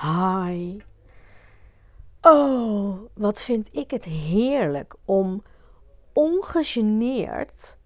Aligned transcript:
Hi. 0.00 0.80
Oh, 2.20 2.98
wat 3.14 3.40
vind 3.40 3.68
ik 3.72 3.90
het 3.90 4.04
heerlijk 4.04 4.94
om 5.04 5.42
ongegeneerd 6.12 7.78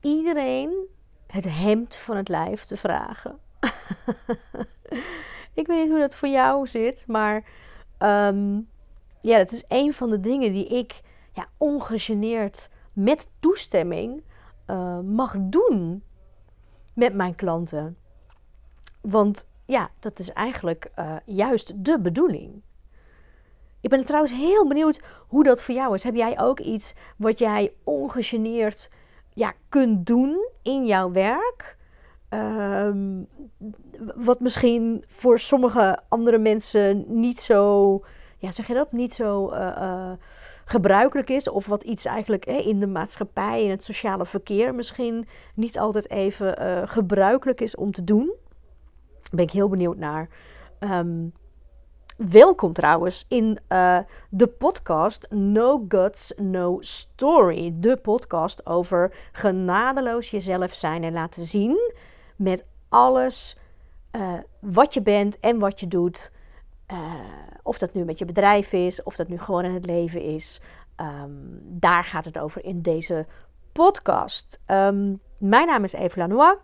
iedereen 0.00 0.86
het 1.26 1.44
hemd 1.44 1.96
van 1.96 2.16
het 2.16 2.28
lijf 2.28 2.64
te 2.64 2.76
vragen. 2.76 3.38
ik 5.60 5.66
weet 5.66 5.82
niet 5.82 5.90
hoe 5.90 5.98
dat 5.98 6.14
voor 6.14 6.28
jou 6.28 6.66
zit, 6.66 7.04
maar 7.06 7.44
ehm, 7.98 8.60
ja, 9.20 9.38
dat 9.38 9.52
is 9.52 9.64
een 9.68 9.94
van 9.94 10.10
de 10.10 10.20
dingen 10.20 10.52
die 10.52 10.66
ik 10.66 11.00
ja, 11.32 11.48
ongegeneerd 11.56 12.68
met 12.92 13.28
toestemming 13.40 14.22
uh, 14.66 15.00
mag 15.00 15.34
doen 15.38 16.02
met 16.94 17.14
mijn 17.14 17.34
klanten. 17.34 17.96
Want 19.00 19.46
ja, 19.72 19.90
dat 20.00 20.18
is 20.18 20.32
eigenlijk 20.32 20.90
uh, 20.98 21.16
juist 21.24 21.84
de 21.84 22.00
bedoeling. 22.00 22.62
Ik 23.80 23.90
ben 23.90 24.04
trouwens 24.04 24.32
heel 24.32 24.66
benieuwd 24.66 25.00
hoe 25.28 25.44
dat 25.44 25.62
voor 25.62 25.74
jou 25.74 25.94
is. 25.94 26.02
Heb 26.02 26.14
jij 26.14 26.40
ook 26.40 26.60
iets 26.60 26.94
wat 27.16 27.38
jij 27.38 27.72
ongegeneerd 27.84 28.90
ja, 29.32 29.52
kunt 29.68 30.06
doen 30.06 30.48
in 30.62 30.86
jouw 30.86 31.12
werk? 31.12 31.76
Um, 32.30 33.26
wat 34.14 34.40
misschien 34.40 35.04
voor 35.06 35.38
sommige 35.38 35.98
andere 36.08 36.38
mensen 36.38 37.04
niet 37.08 37.40
zo, 37.40 38.00
ja, 38.38 38.50
zeg 38.50 38.66
je 38.66 38.74
dat, 38.74 38.92
niet 38.92 39.14
zo 39.14 39.52
uh, 39.52 39.58
uh, 39.58 40.12
gebruikelijk 40.64 41.30
is. 41.30 41.48
Of 41.48 41.66
wat 41.66 41.82
iets 41.82 42.04
eigenlijk 42.04 42.46
in 42.46 42.80
de 42.80 42.86
maatschappij, 42.86 43.64
in 43.64 43.70
het 43.70 43.84
sociale 43.84 44.26
verkeer 44.26 44.74
misschien 44.74 45.26
niet 45.54 45.78
altijd 45.78 46.10
even 46.10 46.88
gebruikelijk 46.88 47.60
is 47.60 47.74
om 47.74 47.92
te 47.92 48.04
doen. 48.04 48.34
Ben 49.32 49.44
ik 49.44 49.50
heel 49.50 49.68
benieuwd 49.68 49.96
naar. 49.96 50.28
Um, 50.80 51.32
welkom 52.16 52.72
trouwens 52.72 53.24
in 53.28 53.58
uh, 53.68 53.98
de 54.28 54.46
podcast 54.46 55.26
No 55.30 55.84
Guts, 55.88 56.32
No 56.36 56.76
Story. 56.80 57.72
De 57.74 57.96
podcast 57.96 58.66
over 58.66 59.14
genadeloos 59.32 60.30
jezelf 60.30 60.74
zijn 60.74 61.04
en 61.04 61.12
laten 61.12 61.44
zien 61.44 61.92
met 62.36 62.64
alles 62.88 63.56
uh, 64.16 64.32
wat 64.60 64.94
je 64.94 65.02
bent 65.02 65.40
en 65.40 65.58
wat 65.58 65.80
je 65.80 65.88
doet. 65.88 66.32
Uh, 66.92 67.14
of 67.62 67.78
dat 67.78 67.94
nu 67.94 68.04
met 68.04 68.18
je 68.18 68.24
bedrijf 68.24 68.72
is, 68.72 69.02
of 69.02 69.16
dat 69.16 69.28
nu 69.28 69.38
gewoon 69.38 69.64
in 69.64 69.74
het 69.74 69.86
leven 69.86 70.22
is. 70.22 70.60
Um, 70.96 71.60
daar 71.62 72.04
gaat 72.04 72.24
het 72.24 72.38
over 72.38 72.64
in 72.64 72.82
deze 72.82 73.26
podcast. 73.72 74.60
Um, 74.66 75.20
mijn 75.38 75.66
naam 75.66 75.84
is 75.84 75.92
Eve 75.92 76.18
Lanois. 76.18 76.56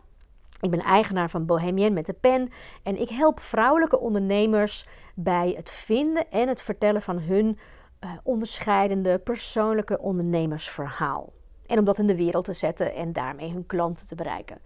Ik 0.61 0.71
ben 0.71 0.81
eigenaar 0.81 1.31
van 1.31 1.47
Bohemian 1.47 1.93
met 1.93 2.07
de 2.07 2.13
pen 2.13 2.51
en 2.83 3.01
ik 3.01 3.09
help 3.09 3.41
vrouwelijke 3.41 3.99
ondernemers 3.99 4.87
bij 5.15 5.55
het 5.57 5.71
vinden 5.71 6.31
en 6.31 6.49
het 6.49 6.63
vertellen 6.63 7.03
van 7.03 7.19
hun 7.19 7.59
uh, 8.05 8.11
onderscheidende 8.23 9.19
persoonlijke 9.19 9.99
ondernemersverhaal. 9.99 11.33
En 11.67 11.79
om 11.79 11.85
dat 11.85 11.99
in 11.99 12.07
de 12.07 12.17
wereld 12.17 12.45
te 12.45 12.53
zetten 12.53 12.95
en 12.95 13.13
daarmee 13.13 13.53
hun 13.53 13.67
klanten 13.67 14.07
te 14.07 14.15
bereiken. 14.15 14.59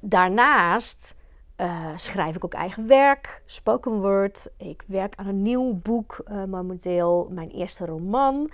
Daarnaast 0.00 1.14
uh, 1.56 1.86
schrijf 1.96 2.36
ik 2.36 2.44
ook 2.44 2.54
eigen 2.54 2.86
werk, 2.86 3.42
spoken 3.46 4.00
word. 4.00 4.50
Ik 4.56 4.82
werk 4.86 5.14
aan 5.16 5.26
een 5.26 5.42
nieuw 5.42 5.74
boek 5.74 6.24
uh, 6.30 6.44
momenteel, 6.44 7.28
mijn 7.30 7.50
eerste 7.50 7.84
roman. 7.86 8.50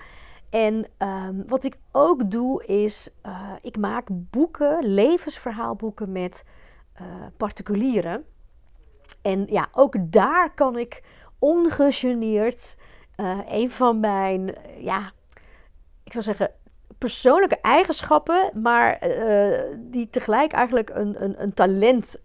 En 0.51 0.87
um, 0.99 1.45
wat 1.47 1.65
ik 1.65 1.77
ook 1.93 2.31
doe 2.31 2.65
is, 2.65 3.09
uh, 3.27 3.53
ik 3.63 3.77
maak 3.77 4.09
boeken, 4.11 4.85
levensverhaalboeken 4.85 6.13
met 6.13 6.45
particulieren. 7.37 8.25
En 9.23 9.47
ja, 9.49 9.69
ook 9.73 9.95
daar 10.01 10.55
kan 10.55 10.79
ik 10.79 11.03
ongegeneerd 11.39 12.77
een 13.49 13.71
van 13.71 14.01
mijn, 14.01 14.55
ja, 14.79 15.11
ik 16.05 16.13
zou 16.13 16.25
zeggen, 16.25 16.51
persoonlijke 16.98 17.61
eigenschappen, 17.61 18.51
maar 18.63 18.98
die 19.77 20.11
tegelijk 20.11 20.53
eigenlijk 20.53 20.91
een, 20.91 21.23
een, 21.23 21.42
een 21.42 21.55
talent 21.55 22.17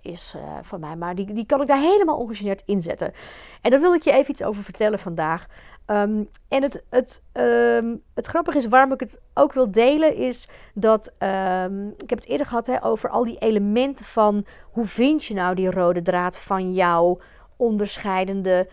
is 0.00 0.34
uh, 0.36 0.58
van 0.62 0.80
mij. 0.80 0.96
Maar 0.96 1.14
die, 1.14 1.32
die 1.32 1.46
kan 1.46 1.60
ik 1.60 1.66
daar 1.66 1.80
helemaal 1.80 2.16
ongegeneerd 2.16 2.62
inzetten. 2.66 3.12
En 3.60 3.70
daar 3.70 3.80
wil 3.80 3.94
ik 3.94 4.02
je 4.02 4.12
even 4.12 4.30
iets 4.30 4.42
over 4.42 4.62
vertellen 4.62 4.98
vandaag. 4.98 5.46
Um, 5.90 6.28
en 6.48 6.62
het, 6.62 6.84
het, 6.88 7.22
um, 7.32 8.02
het 8.14 8.26
grappige 8.26 8.56
is, 8.56 8.66
waarom 8.68 8.92
ik 8.92 9.00
het 9.00 9.20
ook 9.34 9.52
wil 9.52 9.70
delen, 9.70 10.14
is 10.14 10.48
dat 10.74 11.12
um, 11.18 11.88
ik 11.98 12.10
heb 12.10 12.18
het 12.18 12.28
eerder 12.28 12.46
gehad 12.46 12.66
hè, 12.66 12.84
over 12.84 13.08
al 13.08 13.24
die 13.24 13.38
elementen 13.38 14.04
van 14.04 14.46
hoe 14.62 14.84
vind 14.84 15.24
je 15.24 15.34
nou 15.34 15.54
die 15.54 15.70
rode 15.70 16.02
draad 16.02 16.38
van 16.38 16.72
jouw 16.72 17.18
onderscheidende 17.56 18.68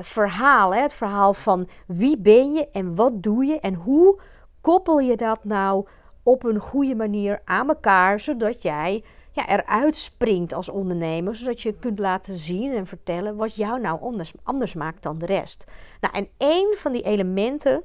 verhaal. 0.00 0.74
Hè? 0.74 0.80
Het 0.80 0.94
verhaal 0.94 1.34
van 1.34 1.68
wie 1.86 2.18
ben 2.18 2.52
je 2.52 2.68
en 2.72 2.94
wat 2.94 3.22
doe 3.22 3.44
je 3.44 3.60
en 3.60 3.74
hoe 3.74 4.20
koppel 4.60 4.98
je 4.98 5.16
dat 5.16 5.44
nou 5.44 5.86
op 6.22 6.44
een 6.44 6.58
goede 6.58 6.94
manier 6.94 7.40
aan 7.44 7.68
elkaar, 7.68 8.20
zodat 8.20 8.62
jij 8.62 9.04
ja, 9.38 9.48
eruit 9.48 9.96
springt 9.96 10.52
als 10.52 10.68
ondernemer, 10.68 11.36
zodat 11.36 11.62
je 11.62 11.78
kunt 11.78 11.98
laten 11.98 12.34
zien 12.34 12.74
en 12.74 12.86
vertellen 12.86 13.36
wat 13.36 13.54
jou 13.54 13.80
nou 13.80 14.00
anders, 14.00 14.32
anders 14.42 14.74
maakt 14.74 15.02
dan 15.02 15.18
de 15.18 15.26
rest. 15.26 15.64
Nou, 16.00 16.14
en 16.14 16.28
één 16.36 16.76
van 16.76 16.92
die 16.92 17.02
elementen, 17.02 17.82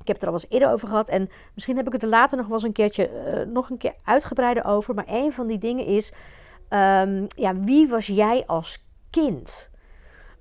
ik 0.00 0.06
heb 0.06 0.16
het 0.16 0.22
er 0.22 0.28
al 0.28 0.34
eens 0.34 0.46
eerder 0.48 0.70
over 0.70 0.88
gehad 0.88 1.08
en 1.08 1.30
misschien 1.54 1.76
heb 1.76 1.86
ik 1.86 1.92
het 1.92 2.02
er 2.02 2.08
later 2.08 2.36
nog 2.36 2.46
wel 2.46 2.54
eens 2.54 2.64
een 2.64 2.72
keertje, 2.72 3.10
uh, 3.10 3.52
nog 3.52 3.70
een 3.70 3.76
keer 3.76 3.94
uitgebreider 4.04 4.64
over, 4.64 4.94
maar 4.94 5.06
één 5.06 5.32
van 5.32 5.46
die 5.46 5.58
dingen 5.58 5.84
is, 5.84 6.12
um, 6.70 7.26
ja, 7.26 7.56
wie 7.60 7.88
was 7.88 8.06
jij 8.06 8.46
als 8.46 8.84
kind? 9.10 9.70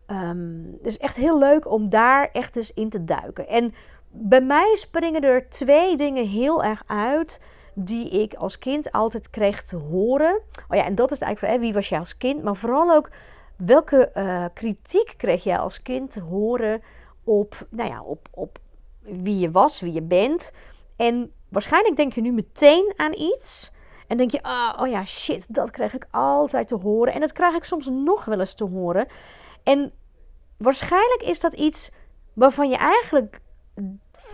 Um, 0.07 0.72
het 0.78 0.85
is 0.85 0.97
echt 0.97 1.16
heel 1.16 1.39
leuk 1.39 1.72
om 1.72 1.89
daar 1.89 2.29
echt 2.31 2.56
eens 2.56 2.73
in 2.73 2.89
te 2.89 3.03
duiken. 3.03 3.47
En 3.47 3.73
bij 4.09 4.41
mij 4.41 4.75
springen 4.75 5.22
er 5.22 5.50
twee 5.50 5.97
dingen 5.97 6.28
heel 6.28 6.63
erg 6.63 6.83
uit 6.88 7.41
die 7.74 8.09
ik 8.09 8.34
als 8.34 8.58
kind 8.58 8.92
altijd 8.92 9.30
kreeg 9.30 9.64
te 9.64 9.76
horen. 9.76 10.42
Oh 10.70 10.78
ja, 10.78 10.86
en 10.86 10.96
dat 10.96 11.12
is 11.12 11.20
eigenlijk 11.22 11.54
hè, 11.54 11.59
wie 11.59 11.74
was 11.74 11.90
jij 11.90 12.00
als 12.00 12.18
kind, 12.18 12.44
maar 12.44 12.56
vooral 12.56 12.92
ook 12.92 13.09
welke 13.56 14.12
uh, 14.16 14.46
kritiek 14.54 15.14
kreeg 15.18 15.44
jij 15.44 15.58
als 15.58 15.81
kind 15.81 16.12
te 16.12 16.22
horen 16.22 16.81
op, 17.24 17.68
nou 17.70 17.90
ja, 17.90 18.04
op, 18.04 18.28
op 18.31 18.60
wie 19.00 19.40
je 19.40 19.52
was, 19.52 19.80
wie 19.80 19.94
je 19.94 20.02
bent. 20.02 20.52
En 20.96 21.31
waarschijnlijk 21.50 21.96
denk 21.96 22.14
je 22.14 22.22
nu 22.22 22.31
meteen 22.31 22.94
aan 22.96 23.14
iets. 23.14 23.72
En 24.08 24.18
denk 24.18 24.31
je, 24.31 24.44
ah, 24.44 24.81
oh 24.81 24.88
ja, 24.88 25.06
shit, 25.06 25.46
dat 25.54 25.72
krijg 25.72 25.94
ik 25.94 26.08
altijd 26.12 26.68
te 26.68 26.76
horen. 26.76 27.14
En 27.14 27.20
dat 27.20 27.31
krijg 27.31 27.56
ik 27.56 27.64
soms 27.64 27.88
nog 27.88 28.26
wel 28.26 28.40
eens 28.40 28.54
te 28.54 28.66
horen. 28.66 29.08
En 29.64 29.92
waarschijnlijk 30.58 31.22
is 31.22 31.40
dat 31.40 31.54
iets 31.54 31.92
waarvan 32.34 32.70
je 32.70 32.78
eigenlijk 32.78 33.42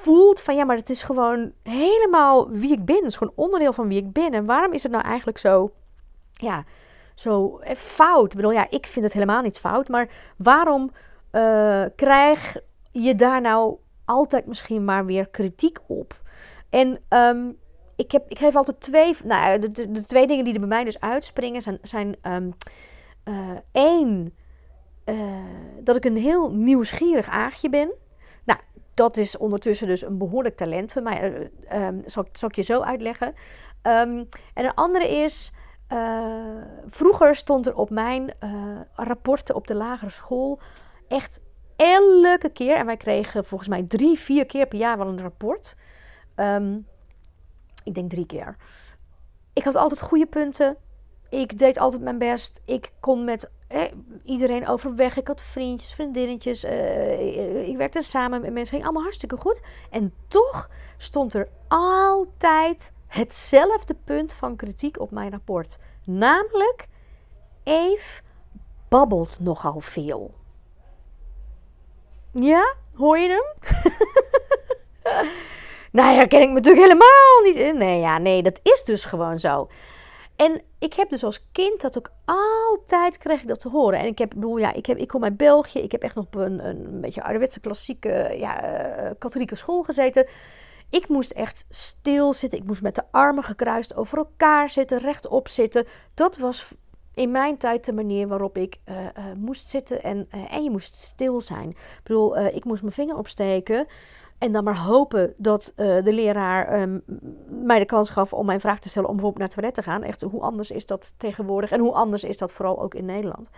voelt 0.02 0.42
van 0.42 0.56
ja, 0.56 0.66
maar 0.66 0.76
het 0.76 0.90
is 0.90 1.04
gewoon 1.04 1.52
helemaal 1.64 2.50
wie 2.50 2.72
ik 2.72 2.86
ben. 2.86 2.96
Het 2.96 3.06
is 3.06 3.18
gewoon 3.18 3.34
onderdeel 3.36 3.74
van 3.74 3.88
wie 3.88 3.98
ik 3.98 4.12
ben. 4.12 4.34
En 4.34 4.46
waarom 4.46 4.74
is 4.74 4.84
het 4.84 4.92
nou 4.92 5.04
eigenlijk 5.04 5.38
zo, 5.38 5.72
ja, 6.34 6.64
zo 7.16 7.58
eh, 7.58 7.76
fout? 7.76 8.30
Ik 8.30 8.36
bedoel, 8.36 8.52
ja, 8.52 8.68
ik 8.70 8.86
vind 8.86 9.06
het 9.06 9.14
helemaal 9.14 9.42
niet 9.42 9.58
fout. 9.58 9.88
Maar 9.88 10.10
waarom 10.38 10.92
uh, 11.32 11.84
krijg 11.96 12.56
je 12.92 13.16
daar 13.16 13.42
nou 13.42 13.78
altijd 14.06 14.46
misschien 14.46 14.86
maar 14.86 15.06
weer 15.06 15.28
kritiek 15.28 15.78
op? 15.88 16.22
En 16.70 17.00
um, 17.10 17.58
ik, 17.96 18.12
heb, 18.12 18.30
ik 18.30 18.38
geef 18.38 18.56
altijd 18.56 18.80
twee, 18.80 19.16
nou, 19.24 19.60
de, 19.60 19.72
de, 19.72 19.92
de, 19.92 20.06
twee 20.06 20.28
dingen 20.28 20.44
die 20.44 20.54
er 20.54 20.60
bij 20.60 20.70
mij 20.70 20.84
dus 20.84 21.00
uitspringen 21.00 21.62
zijn, 21.62 21.80
zijn 21.82 22.16
um, 22.22 22.54
één, 23.72 24.34
dat 25.84 25.96
ik 25.96 26.06
een 26.06 26.18
heel 26.18 26.52
nieuwsgierig 26.52 27.30
aagje 27.30 27.70
ben 27.70 27.92
dat 28.98 29.18
is 29.18 29.38
ondertussen 29.38 29.88
dus 29.88 30.02
een 30.02 30.18
behoorlijk 30.18 30.56
talent 30.56 30.92
van 30.92 31.04
mij. 31.04 31.52
Um, 31.74 32.04
zal, 32.06 32.26
ik 32.48 32.56
je 32.56 32.62
zo 32.62 32.82
uitleggen. 32.82 33.28
Um, 33.28 34.30
en 34.54 34.66
een 34.66 34.74
andere 34.74 35.10
is, 35.10 35.52
uh, 35.94 36.26
vroeger 36.88 37.36
stond 37.36 37.68
er 37.68 37.76
op 37.76 37.90
mijn 37.90 38.34
uh, 38.44 38.80
rapporten 38.94 39.56
op 39.56 39.68
de 39.68 39.76
lagere 39.76 40.10
school 40.10 40.60
echt 41.08 41.40
elke 41.76 42.50
keer, 42.50 42.76
en 42.76 42.86
wij 42.86 42.98
kregen 42.98 43.46
volgens 43.46 43.70
mij 43.70 43.84
drie, 43.84 44.20
vier 44.20 44.46
keer 44.46 44.68
per 44.68 44.78
jaar 44.78 44.98
wel 44.98 45.08
een 45.08 45.22
rapport. 45.22 45.76
Um, 46.36 46.88
ik 47.84 47.94
denk 47.94 48.10
drie 48.10 48.26
keer. 48.26 48.56
Ik 49.54 49.64
had 49.64 49.76
altijd 49.76 50.02
goede 50.02 50.26
punten. 50.26 50.78
Ik 51.30 51.58
deed 51.58 51.78
altijd 51.78 52.02
mijn 52.02 52.18
best. 52.18 52.62
Ik 52.66 52.92
kon 53.00 53.24
met 53.24 53.50
iedereen 54.24 54.68
overweg. 54.68 55.18
Ik 55.18 55.28
had 55.28 55.42
vriendjes, 55.42 55.94
vriendinnetjes. 55.94 56.66
Uh, 56.66 57.68
ik 57.68 57.78
werkte 57.78 58.02
samen 58.02 58.42
met 58.42 58.54
mensen. 58.54 58.74
Ging 58.74 58.84
allemaal 58.84 59.04
hartstikke 59.04 59.38
goed. 59.38 59.62
En 59.90 60.14
toch 60.28 60.70
stond 60.98 61.34
er 61.34 61.50
altijd 61.68 62.94
hetzelfde 63.08 63.96
punt 64.04 64.34
van 64.34 64.56
kritiek 64.56 65.00
op 65.00 65.12
mijn 65.12 65.32
rapport. 65.32 65.78
Namelijk, 66.04 66.88
Eve 67.64 68.22
babbelt 68.90 69.40
nogal 69.40 69.80
veel. 69.80 70.34
Ja, 72.32 72.76
hoor 72.94 73.18
je 73.18 73.30
hem? 73.30 73.74
nou, 75.92 76.16
daar 76.16 76.28
ken 76.28 76.42
ik 76.42 76.48
me 76.48 76.54
natuurlijk 76.54 76.84
helemaal 76.84 77.42
niet 77.44 77.56
in. 77.56 77.78
Nee, 77.78 78.00
ja, 78.00 78.18
nee, 78.18 78.44
dat 78.44 78.60
is 78.64 78.84
dus 78.84 79.06
gewoon 79.06 79.40
zo. 79.40 79.70
En 80.36 80.62
ik 80.80 80.94
heb 80.94 81.10
dus 81.10 81.24
als 81.24 81.48
kind 81.52 81.82
dat 81.82 81.98
ook 81.98 82.12
altijd 82.26 83.18
kreeg 83.18 83.42
ik 83.42 83.48
dat 83.48 83.60
te 83.60 83.70
horen. 83.70 84.00
En 84.00 84.06
ik 84.06 84.18
heb, 84.18 84.30
bedoel, 84.30 84.58
ja, 84.58 84.74
ik, 84.74 84.86
heb, 84.86 84.98
ik 84.98 85.08
kom 85.08 85.24
uit 85.24 85.38
België. 85.38 85.80
Ik 85.80 85.92
heb 85.92 86.02
echt 86.02 86.18
op 86.18 86.36
een, 86.36 86.66
een 86.68 87.02
beetje 87.02 87.24
ouderwetse 87.24 87.60
klassieke 87.60 88.36
ja, 88.38 88.64
uh, 89.06 89.12
katholieke 89.20 89.56
school 89.56 89.84
gezeten. 89.84 90.28
Ik 90.90 91.08
moest 91.08 91.32
echt 91.32 91.66
stil 91.70 92.34
zitten. 92.34 92.60
Ik 92.60 92.66
moest 92.66 92.82
met 92.82 92.96
de 92.96 93.04
armen 93.12 93.44
gekruist 93.44 93.96
over 93.96 94.18
elkaar 94.18 94.70
zitten, 94.70 94.98
rechtop 94.98 95.48
zitten. 95.48 95.88
Dat 96.14 96.38
was 96.38 96.68
in 97.14 97.32
mijn 97.32 97.58
tijd 97.58 97.86
de 97.86 97.94
manier 97.94 98.28
waarop 98.28 98.58
ik 98.58 98.78
uh, 98.86 98.98
uh, 98.98 99.10
moest 99.36 99.68
zitten 99.68 100.04
en, 100.04 100.28
en 100.50 100.64
je 100.64 100.70
moest 100.70 100.94
stil 100.94 101.42
zijn. 101.42 101.70
Ik 101.70 102.00
bedoel, 102.04 102.38
ik 102.38 102.66
moest 102.66 102.82
mijn 102.82 102.94
vinger 102.94 103.18
opsteken. 103.18 103.88
En 104.38 104.52
dan 104.52 104.64
maar 104.64 104.78
hopen 104.78 105.34
dat 105.38 105.74
uh, 105.76 106.04
de 106.04 106.14
leraar 106.14 106.82
um, 106.82 107.04
mij 107.48 107.80
de 107.80 107.86
kans 107.86 108.10
gaf 108.10 108.34
om 108.34 108.46
mijn 108.46 108.60
vraag 108.60 108.80
te 108.80 108.90
stellen 108.90 109.10
om 109.10 109.16
bijvoorbeeld 109.16 109.44
naar 109.44 109.54
het 109.56 109.74
toilet 109.74 109.86
te 109.86 109.92
gaan. 109.92 110.04
Echt, 110.04 110.22
hoe 110.22 110.42
anders 110.42 110.72
is 110.72 110.86
dat 110.86 111.14
tegenwoordig? 111.18 111.72
En 111.72 111.80
hoe 111.80 111.94
anders 111.94 112.24
is 112.24 112.38
dat 112.38 112.52
vooral 112.52 112.82
ook 112.82 112.96
in 112.96 113.06
Nederland? 113.06 113.50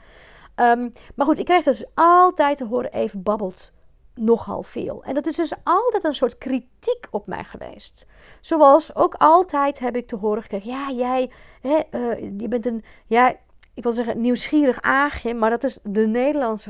Um, 0.56 0.94
maar 1.16 1.26
goed, 1.26 1.38
ik 1.38 1.46
kreeg 1.46 1.64
dus 1.64 1.86
altijd 1.94 2.58
te 2.58 2.66
horen, 2.66 2.92
even 2.92 3.24
babbelt 3.24 3.72
nogal 4.16 4.64
veel. 4.64 5.04
En 5.04 5.14
dat 5.14 5.26
is 5.26 5.36
dus 5.36 5.54
altijd 5.64 6.04
een 6.04 6.14
soort 6.14 6.38
kritiek 6.38 7.08
op 7.12 7.28
mij 7.28 7.44
geweest. 7.44 8.06
Zoals 8.42 8.96
ook 8.96 9.16
altijd 9.18 9.80
heb 9.80 9.96
ik 9.96 10.08
te 10.08 10.16
horen 10.16 10.42
gekregen, 10.42 10.70
ja, 10.70 10.92
jij, 10.92 11.32
hè, 11.62 11.80
uh, 11.92 12.32
je 12.38 12.48
bent 12.48 12.66
een, 12.66 12.84
ja, 13.06 13.36
ik 13.80 13.86
wil 13.86 13.94
zeggen 13.94 14.22
nieuwsgierig 14.22 14.82
aagje, 14.82 15.34
maar 15.34 15.50
dat 15.50 15.64
is 15.64 15.80
de 15.84 16.08
Nederlandse 16.08 16.70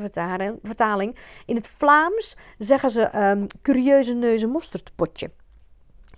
vertaling. 0.63 1.15
In 1.45 1.55
het 1.55 1.67
Vlaams 1.67 2.35
zeggen 2.57 2.89
ze 2.89 3.29
um, 3.29 3.45
curieuze 3.61 4.13
neuzen 4.13 4.49
mosterdpotje. 4.49 5.31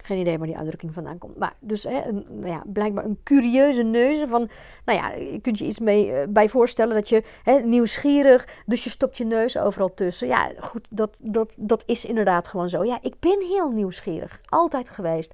Geen 0.04 0.18
idee 0.18 0.38
waar 0.38 0.48
die 0.48 0.58
uitdrukking 0.58 0.94
vandaan 0.94 1.18
komt. 1.18 1.38
Maar 1.38 1.54
dus 1.60 1.84
hè, 1.84 2.12
nou 2.12 2.48
ja, 2.48 2.64
blijkbaar 2.66 3.06
een 3.06 3.20
curieuze 3.24 3.82
neuzen 3.82 4.30
van, 4.30 4.50
nou 4.86 5.00
ja, 5.00 5.12
je 5.12 5.40
kunt 5.42 5.58
je 5.58 5.66
iets 5.66 5.80
mee 5.80 6.08
uh, 6.08 6.18
bij 6.30 6.50
voorstellen 6.50 6.94
dat 6.94 7.10
je 7.10 7.24
hè, 7.44 7.60
nieuwsgierig, 7.60 8.48
dus 8.66 8.84
je 8.84 8.90
stopt 8.90 9.18
je 9.18 9.26
neus 9.26 9.58
overal 9.58 9.94
tussen. 9.94 10.28
Ja, 10.28 10.52
goed, 10.60 10.88
dat, 10.90 11.18
dat, 11.22 11.56
dat 11.60 11.84
is 11.86 12.06
inderdaad 12.06 12.48
gewoon 12.48 12.70
zo. 12.70 12.84
Ja, 12.84 13.00
ik 13.02 13.16
ben 13.20 13.42
heel 13.42 13.70
nieuwsgierig, 13.70 14.42
altijd 14.46 14.90
geweest. 14.90 15.34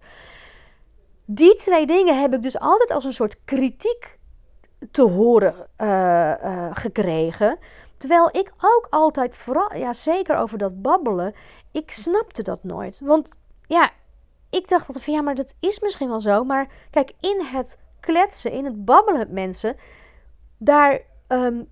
Die 1.26 1.56
twee 1.56 1.86
dingen 1.86 2.22
heb 2.22 2.34
ik 2.34 2.42
dus 2.44 2.60
altijd 2.60 2.92
als 2.92 3.06
een 3.06 3.12
soort 3.12 3.38
kritiek 3.46 4.17
te 4.92 5.02
horen 5.02 5.56
uh, 5.78 5.88
uh, 6.44 6.70
gekregen. 6.72 7.58
Terwijl 7.98 8.30
ik 8.32 8.52
ook 8.62 8.88
altijd, 8.90 9.36
vooral, 9.36 9.76
ja, 9.76 9.94
zeker 9.94 10.38
over 10.38 10.58
dat 10.58 10.82
babbelen, 10.82 11.36
ik 11.72 11.92
snapte 11.92 12.42
dat 12.42 12.64
nooit. 12.64 13.00
Want 13.04 13.30
ja, 13.68 13.90
ik 14.50 14.68
dacht 14.68 14.88
altijd 14.88 15.06
van 15.06 15.14
ja, 15.14 15.22
maar 15.22 15.36
dat 15.36 15.54
is 15.60 15.80
misschien 15.80 16.10
wel 16.10 16.22
zo. 16.22 16.44
Maar 16.44 16.68
kijk, 16.90 17.12
in 17.20 17.42
het 17.46 17.78
kletsen, 18.00 18.52
in 18.52 18.66
het 18.66 18.86
babbelen 18.86 19.20
met 19.20 19.32
mensen, 19.32 19.76
daar. 20.58 21.02
Um, 21.28 21.70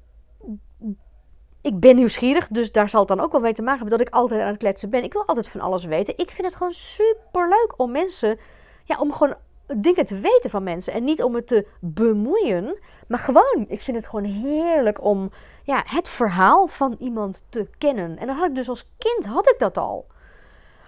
ik 1.62 1.80
ben 1.80 1.96
nieuwsgierig, 1.96 2.48
dus 2.48 2.72
daar 2.72 2.90
zal 2.90 3.00
het 3.00 3.10
dan 3.10 3.20
ook 3.20 3.32
wel 3.32 3.42
mee 3.42 3.54
te 3.54 3.62
maken 3.62 3.80
hebben 3.80 3.98
dat 3.98 4.08
ik 4.08 4.14
altijd 4.14 4.42
aan 4.42 4.48
het 4.48 4.58
kletsen 4.58 4.90
ben. 4.90 5.04
Ik 5.04 5.14
wil 5.14 5.26
altijd 5.26 5.48
van 5.48 5.62
alles 5.62 5.86
weten. 5.86 6.18
Ik 6.18 6.32
vind 6.32 6.48
het 6.48 6.56
gewoon 6.56 6.74
super 6.74 7.50
leuk 7.50 7.74
om 7.78 7.92
mensen, 7.92 8.40
ja, 8.84 9.00
om 9.00 9.14
gewoon 9.14 9.36
dingen 9.76 10.06
te 10.06 10.20
weten 10.20 10.50
van 10.50 10.64
mensen. 10.64 10.94
En 10.94 11.04
niet 11.04 11.24
om 11.24 11.36
het 11.36 11.48
te 11.48 11.68
bemoeien, 11.80 12.80
maar 13.08 13.20
gewoon, 13.20 13.66
ik 13.68 13.82
vind 13.82 13.98
het 13.98 14.08
gewoon 14.08 14.26
heerlijk 14.26 15.04
om 15.04 15.32
ja, 15.64 15.82
het 15.86 16.10
verhaal 16.10 16.68
van 16.68 16.96
iemand 17.00 17.44
te 17.50 17.70
kennen. 17.78 18.18
En 18.18 18.28
dan 18.28 18.36
had 18.36 18.50
ik 18.50 18.56
dus 18.56 18.70
als 18.70 18.90
kind 18.98 19.26
had 19.26 19.50
ik 19.50 19.56
dat 19.60 19.78
al. 19.78 20.08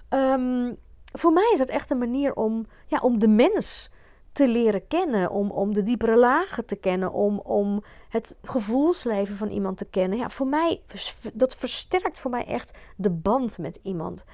Um, 0.10 0.78
voor 1.12 1.32
mij 1.32 1.50
is 1.54 1.60
het 1.60 1.70
echt 1.70 1.90
een 1.90 1.98
manier 1.98 2.36
om, 2.36 2.66
ja, 2.88 3.00
om 3.00 3.20
de 3.20 3.28
mens 3.28 3.90
te 4.32 4.48
leren 4.48 4.88
kennen, 4.88 5.30
om, 5.30 5.52
om 5.52 5.74
de 5.74 5.84
diepere 5.84 6.18
lagen 6.18 6.66
te 6.66 6.76
kennen, 6.76 7.12
om, 7.12 7.40
om 7.40 7.84
het 8.10 8.38
gevoelsleven 8.44 9.36
van 9.36 9.50
iemand 9.50 9.78
te 9.78 9.86
kennen. 9.86 10.18
Ja, 10.18 10.30
voor 10.30 10.48
mij, 10.48 10.82
dat 11.34 11.56
versterkt 11.56 12.20
voor 12.20 12.32
mij 12.32 12.46
echt 12.46 12.78
de 12.96 13.10
band 13.10 13.58
met 13.58 13.80
iemand. 13.84 14.26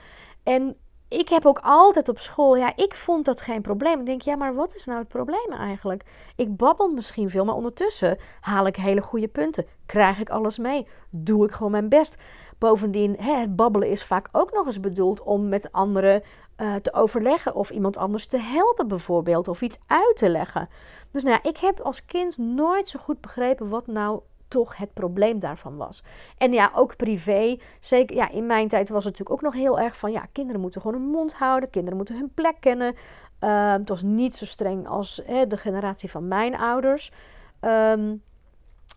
En 0.44 0.78
ik 1.14 1.30
heb 1.30 1.46
ook 1.46 1.60
altijd 1.64 2.10
op 2.10 2.20
school, 2.20 2.56
ja, 2.56 2.74
ik 2.76 2.94
vond 2.94 3.26
dat 3.26 3.42
geen 3.42 3.62
probleem. 3.62 4.00
Ik 4.00 4.06
denk, 4.06 4.22
ja, 4.22 4.36
maar 4.36 4.56
wat 4.56 4.76
is 4.76 4.86
nou 4.86 5.00
het 5.00 5.08
probleem 5.08 5.52
eigenlijk? 5.52 6.04
Ik 6.36 6.58
babbel 6.58 6.88
misschien 6.88 7.30
veel, 7.30 7.46
maar 7.46 7.56
ondertussen 7.56 8.18
haal 8.40 8.68
ik 8.68 8.76
hele 8.76 9.02
goede 9.02 9.28
punten. 9.28 9.66
Krijg 9.86 10.20
ik 10.20 10.30
alles 10.30 10.58
mee? 10.58 10.88
Doe 11.10 11.46
ik 11.46 11.52
gewoon 11.52 11.72
mijn 11.72 11.90
best? 11.90 12.18
Bovendien, 12.58 13.16
hè, 13.20 13.34
het 13.34 13.56
babbelen 13.56 13.90
is 13.90 14.04
vaak 14.04 14.30
ook 14.32 14.52
nog 14.54 14.66
eens 14.66 14.80
bedoeld 14.80 15.22
om 15.22 15.50
met 15.50 15.72
anderen 15.72 16.24
uh, 16.58 16.76
te 16.76 16.94
overleggen 16.94 17.56
of 17.56 17.70
iemand 17.70 17.98
anders 17.98 18.28
te 18.28 18.38
helpen 18.38 18.88
bijvoorbeeld 18.88 19.48
of 19.48 19.62
iets 19.62 19.80
uit 19.88 20.16
te 20.16 20.30
leggen. 20.30 20.70
Dus 21.12 21.24
nou 21.24 21.40
ik 21.42 21.58
heb 21.58 21.80
als 21.80 22.06
kind 22.06 22.38
nooit 22.38 22.90
zo 22.90 23.00
goed 23.00 23.22
begrepen 23.22 23.70
wat 23.70 23.88
nou 23.88 24.22
toch 24.54 24.78
het 24.78 24.94
probleem 24.94 25.40
daarvan 25.40 25.78
was. 25.78 26.04
En 26.38 26.54
ja, 26.54 26.72
ook 26.76 26.96
privé. 26.96 27.58
Zeker 27.80 28.16
ja, 28.16 28.30
in 28.30 28.46
mijn 28.46 28.68
tijd 28.68 28.90
was 28.90 29.04
het 29.04 29.18
natuurlijk 29.18 29.46
ook 29.46 29.54
nog 29.54 29.62
heel 29.62 29.80
erg 29.80 29.98
van 29.98 30.12
ja, 30.12 30.26
kinderen 30.32 30.62
moeten 30.62 30.82
gewoon 30.82 31.02
hun 31.02 31.10
mond 31.10 31.34
houden, 31.34 31.70
kinderen 31.70 31.98
moeten 31.98 32.16
hun 32.16 32.32
plek 32.34 32.56
kennen. 32.60 32.96
Uh, 33.40 33.72
het 33.72 33.90
was 33.90 34.02
niet 34.02 34.36
zo 34.36 34.46
streng 34.46 34.88
als 34.88 35.22
hè, 35.26 35.48
de 35.48 35.58
generatie 35.58 36.10
van 36.10 36.28
mijn 36.28 36.56
ouders. 36.56 37.12
Um, 37.62 38.22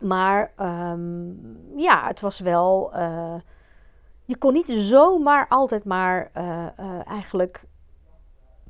maar 0.01 0.51
um, 0.59 1.59
ja, 1.75 2.07
het 2.07 2.19
was 2.19 2.39
wel. 2.39 2.91
Uh, 2.95 3.35
je 4.25 4.37
kon 4.37 4.53
niet 4.53 4.69
zomaar 4.69 5.45
altijd 5.47 5.83
maar 5.83 6.31
uh, 6.37 7.07
eigenlijk 7.07 7.63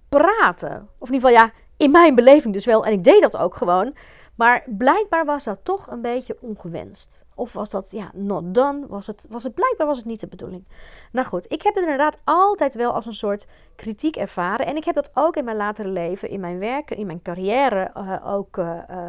praten. 0.09 0.87
Of 0.97 1.07
in 1.07 1.13
ieder 1.13 1.29
geval, 1.29 1.45
ja, 1.45 1.51
in 1.77 1.91
mijn 1.91 2.15
beleving 2.15 2.53
dus 2.53 2.65
wel. 2.65 2.85
En 2.85 2.93
ik 2.93 3.03
deed 3.03 3.21
dat 3.21 3.37
ook 3.37 3.55
gewoon. 3.55 3.95
Maar 4.37 4.63
blijkbaar 4.67 5.25
was 5.25 5.43
dat 5.43 5.59
toch 5.63 5.87
een 5.87 6.01
beetje 6.01 6.37
ongewenst. 6.41 7.25
Of 7.35 7.53
was 7.53 7.69
dat, 7.69 7.91
ja, 7.91 8.11
not 8.13 8.53
done? 8.55 8.87
Was 8.87 9.07
het, 9.07 9.25
was 9.29 9.43
het 9.43 9.53
blijkbaar 9.53 9.87
was 9.87 9.97
het 9.97 10.05
niet 10.05 10.19
de 10.19 10.27
bedoeling. 10.27 10.63
Nou 11.11 11.27
goed, 11.27 11.45
ik 11.51 11.61
heb 11.61 11.73
het 11.73 11.83
inderdaad 11.83 12.17
altijd 12.23 12.73
wel 12.73 12.93
als 12.93 13.05
een 13.05 13.13
soort 13.13 13.47
kritiek 13.75 14.15
ervaren. 14.15 14.65
En 14.65 14.75
ik 14.75 14.83
heb 14.83 14.95
dat 14.95 15.11
ook 15.13 15.35
in 15.35 15.45
mijn 15.45 15.57
latere 15.57 15.89
leven, 15.89 16.29
in 16.29 16.39
mijn 16.39 16.59
werk, 16.59 16.91
in 16.91 17.05
mijn 17.05 17.21
carrière 17.21 17.91
uh, 17.97 18.33
ook 18.33 18.57
uh, 18.57 18.77
uh, 18.89 19.07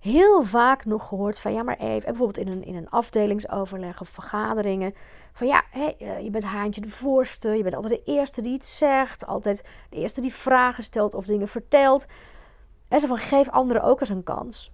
heel 0.00 0.42
vaak 0.42 0.84
nog 0.84 1.08
gehoord 1.08 1.38
van 1.38 1.52
ja, 1.52 1.62
maar 1.62 1.78
even, 1.78 2.04
bijvoorbeeld 2.04 2.46
in 2.46 2.52
een, 2.52 2.64
in 2.64 2.76
een 2.76 2.90
afdelingsoverleg 2.90 4.00
of 4.00 4.08
vergaderingen, 4.08 4.94
van 5.32 5.46
ja, 5.46 5.62
hey, 5.70 5.96
je 6.22 6.30
bent 6.30 6.44
haantje 6.44 6.80
de 6.80 6.90
voorste, 6.90 7.48
je 7.48 7.62
bent 7.62 7.74
altijd 7.74 8.04
de 8.04 8.12
eerste 8.12 8.40
die 8.40 8.52
iets 8.52 8.76
zegt, 8.76 9.26
altijd 9.26 9.64
de 9.88 9.96
eerste 9.96 10.20
die 10.20 10.34
vragen 10.34 10.84
stelt 10.84 11.14
of 11.14 11.26
dingen 11.26 11.48
vertelt. 11.48 12.06
En 12.92 13.00
zo 13.00 13.06
van, 13.06 13.18
geef 13.18 13.48
anderen 13.48 13.82
ook 13.82 14.00
eens 14.00 14.08
een 14.08 14.22
kans. 14.22 14.72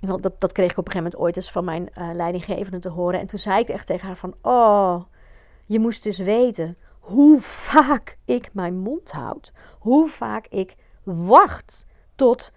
Dat, 0.00 0.32
dat 0.38 0.52
kreeg 0.52 0.70
ik 0.70 0.78
op 0.78 0.86
een 0.86 0.92
gegeven 0.92 0.96
moment 0.96 1.16
ooit 1.16 1.36
eens 1.36 1.50
van 1.50 1.64
mijn 1.64 1.88
uh, 1.98 2.10
leidinggevende 2.14 2.78
te 2.78 2.88
horen. 2.88 3.20
En 3.20 3.26
toen 3.26 3.38
zei 3.38 3.60
ik 3.60 3.68
echt 3.68 3.86
tegen 3.86 4.06
haar 4.06 4.16
van, 4.16 4.34
oh, 4.42 5.02
je 5.66 5.78
moest 5.78 6.02
dus 6.02 6.18
weten 6.18 6.76
hoe 7.00 7.40
vaak 7.40 8.16
ik 8.24 8.48
mijn 8.52 8.78
mond 8.78 9.12
houd. 9.12 9.52
Hoe 9.78 10.08
vaak 10.08 10.46
ik 10.46 10.74
wacht 11.02 11.86
tot 12.14 12.52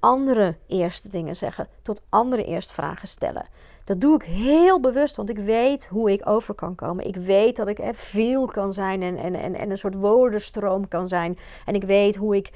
anderen 0.00 0.58
eerst 0.66 1.12
dingen 1.12 1.36
zeggen. 1.36 1.68
Tot 1.82 2.02
anderen 2.08 2.46
eerst 2.46 2.72
vragen 2.72 3.08
stellen. 3.08 3.48
Dat 3.84 4.00
doe 4.00 4.14
ik 4.14 4.22
heel 4.22 4.80
bewust, 4.80 5.16
want 5.16 5.30
ik 5.30 5.38
weet 5.38 5.86
hoe 5.86 6.12
ik 6.12 6.28
over 6.28 6.54
kan 6.54 6.74
komen. 6.74 7.06
Ik 7.06 7.16
weet 7.16 7.56
dat 7.56 7.68
ik 7.68 7.78
er 7.78 7.94
veel 7.94 8.46
kan 8.46 8.72
zijn 8.72 9.02
en, 9.02 9.16
en, 9.16 9.34
en, 9.34 9.54
en 9.54 9.70
een 9.70 9.78
soort 9.78 9.94
woordenstroom 9.94 10.88
kan 10.88 11.08
zijn. 11.08 11.38
En 11.64 11.74
ik 11.74 11.84
weet 11.84 12.16
hoe 12.16 12.36
ik 12.36 12.50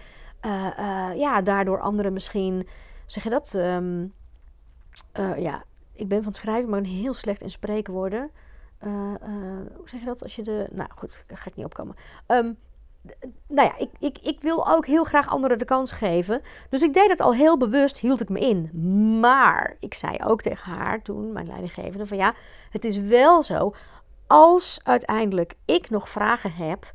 uh, 0.46 0.66
uh, 0.78 1.10
ja, 1.16 1.42
daardoor 1.42 1.80
anderen 1.80 2.12
misschien, 2.12 2.68
zeg 3.06 3.24
je 3.24 3.30
dat? 3.30 3.54
Um, 3.54 4.12
uh, 5.18 5.38
ja, 5.38 5.64
ik 5.92 6.08
ben 6.08 6.18
van 6.18 6.32
het 6.32 6.36
schrijven, 6.36 6.70
maar 6.70 6.82
heel 6.82 7.14
slecht 7.14 7.40
in 7.40 7.50
spreekwoorden. 7.50 8.30
hoe 8.78 9.82
zeg 9.84 10.00
je 10.00 10.06
dat 10.06 10.22
als 10.22 10.36
je 10.36 10.42
de. 10.42 10.68
Nou 10.70 10.88
goed, 10.94 11.24
daar 11.26 11.38
ga 11.38 11.46
ik 11.46 11.56
niet 11.56 11.66
opkomen. 11.66 11.96
Um, 12.26 12.58
nou 13.46 13.68
ja, 13.68 13.78
ik, 13.78 13.90
ik, 13.98 14.18
ik 14.18 14.40
wil 14.40 14.68
ook 14.68 14.86
heel 14.86 15.04
graag 15.04 15.28
anderen 15.28 15.58
de 15.58 15.64
kans 15.64 15.92
geven. 15.92 16.42
Dus 16.68 16.82
ik 16.82 16.94
deed 16.94 17.08
het 17.08 17.20
al 17.20 17.34
heel 17.34 17.58
bewust, 17.58 17.98
hield 17.98 18.20
ik 18.20 18.28
me 18.28 18.38
in. 18.38 18.70
Maar 19.20 19.76
ik 19.80 19.94
zei 19.94 20.16
ook 20.24 20.42
tegen 20.42 20.72
haar 20.72 21.02
toen, 21.02 21.32
mijn 21.32 21.46
leidinggevende, 21.46 22.06
van 22.06 22.16
ja, 22.16 22.34
het 22.70 22.84
is 22.84 22.98
wel 22.98 23.42
zo. 23.42 23.74
Als 24.26 24.80
uiteindelijk 24.82 25.54
ik 25.64 25.90
nog 25.90 26.08
vragen 26.08 26.52
heb 26.52 26.92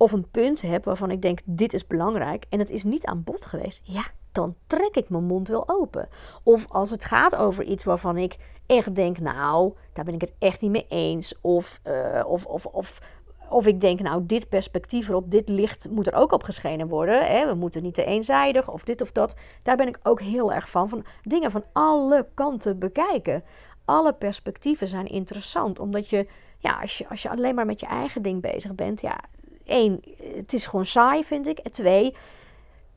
of 0.00 0.12
een 0.12 0.30
punt 0.30 0.62
heb 0.62 0.84
waarvan 0.84 1.10
ik 1.10 1.22
denk, 1.22 1.38
dit 1.44 1.72
is 1.72 1.86
belangrijk 1.86 2.44
en 2.48 2.58
het 2.58 2.70
is 2.70 2.84
niet 2.84 3.04
aan 3.04 3.24
bod 3.24 3.46
geweest, 3.46 3.80
ja, 3.84 4.02
dan 4.32 4.54
trek 4.66 4.96
ik 4.96 5.08
mijn 5.08 5.24
mond 5.24 5.48
wel 5.48 5.68
open. 5.68 6.08
Of 6.42 6.66
als 6.68 6.90
het 6.90 7.04
gaat 7.04 7.36
over 7.36 7.64
iets 7.64 7.84
waarvan 7.84 8.16
ik 8.16 8.36
echt 8.66 8.94
denk, 8.94 9.18
nou, 9.18 9.72
daar 9.92 10.04
ben 10.04 10.14
ik 10.14 10.20
het 10.20 10.32
echt 10.38 10.60
niet 10.60 10.70
mee 10.70 10.86
eens. 10.88 11.34
Of, 11.40 11.80
uh, 11.84 12.22
of, 12.26 12.46
of, 12.46 12.66
of, 12.66 13.00
of 13.48 13.66
ik 13.66 13.80
denk, 13.80 14.00
nou, 14.00 14.26
dit 14.26 14.48
perspectief 14.48 15.08
erop, 15.08 15.30
dit 15.30 15.48
licht 15.48 15.90
moet 15.90 16.06
er 16.06 16.14
ook 16.14 16.32
op 16.32 16.42
geschenen 16.42 16.88
worden. 16.88 17.26
Hè? 17.26 17.46
We 17.46 17.54
moeten 17.54 17.82
niet 17.82 17.94
te 17.94 18.04
eenzijdig 18.04 18.70
of 18.70 18.84
dit 18.84 19.00
of 19.00 19.12
dat. 19.12 19.34
Daar 19.62 19.76
ben 19.76 19.88
ik 19.88 19.98
ook 20.02 20.20
heel 20.20 20.52
erg 20.52 20.70
van. 20.70 20.88
Van 20.88 21.04
dingen 21.22 21.50
van 21.50 21.64
alle 21.72 22.28
kanten 22.34 22.78
bekijken. 22.78 23.44
Alle 23.84 24.12
perspectieven 24.12 24.86
zijn 24.86 25.06
interessant, 25.06 25.78
omdat 25.78 26.08
je, 26.08 26.26
ja, 26.58 26.78
als 26.80 26.98
je, 26.98 27.08
als 27.08 27.22
je 27.22 27.30
alleen 27.30 27.54
maar 27.54 27.66
met 27.66 27.80
je 27.80 27.86
eigen 27.86 28.22
ding 28.22 28.42
bezig 28.42 28.74
bent, 28.74 29.00
ja, 29.00 29.20
één, 29.64 30.00
het 30.36 30.52
is 30.52 30.66
gewoon 30.66 30.86
saai, 30.86 31.24
vind 31.24 31.46
ik. 31.46 31.58
En 31.58 31.70
twee, 31.70 32.16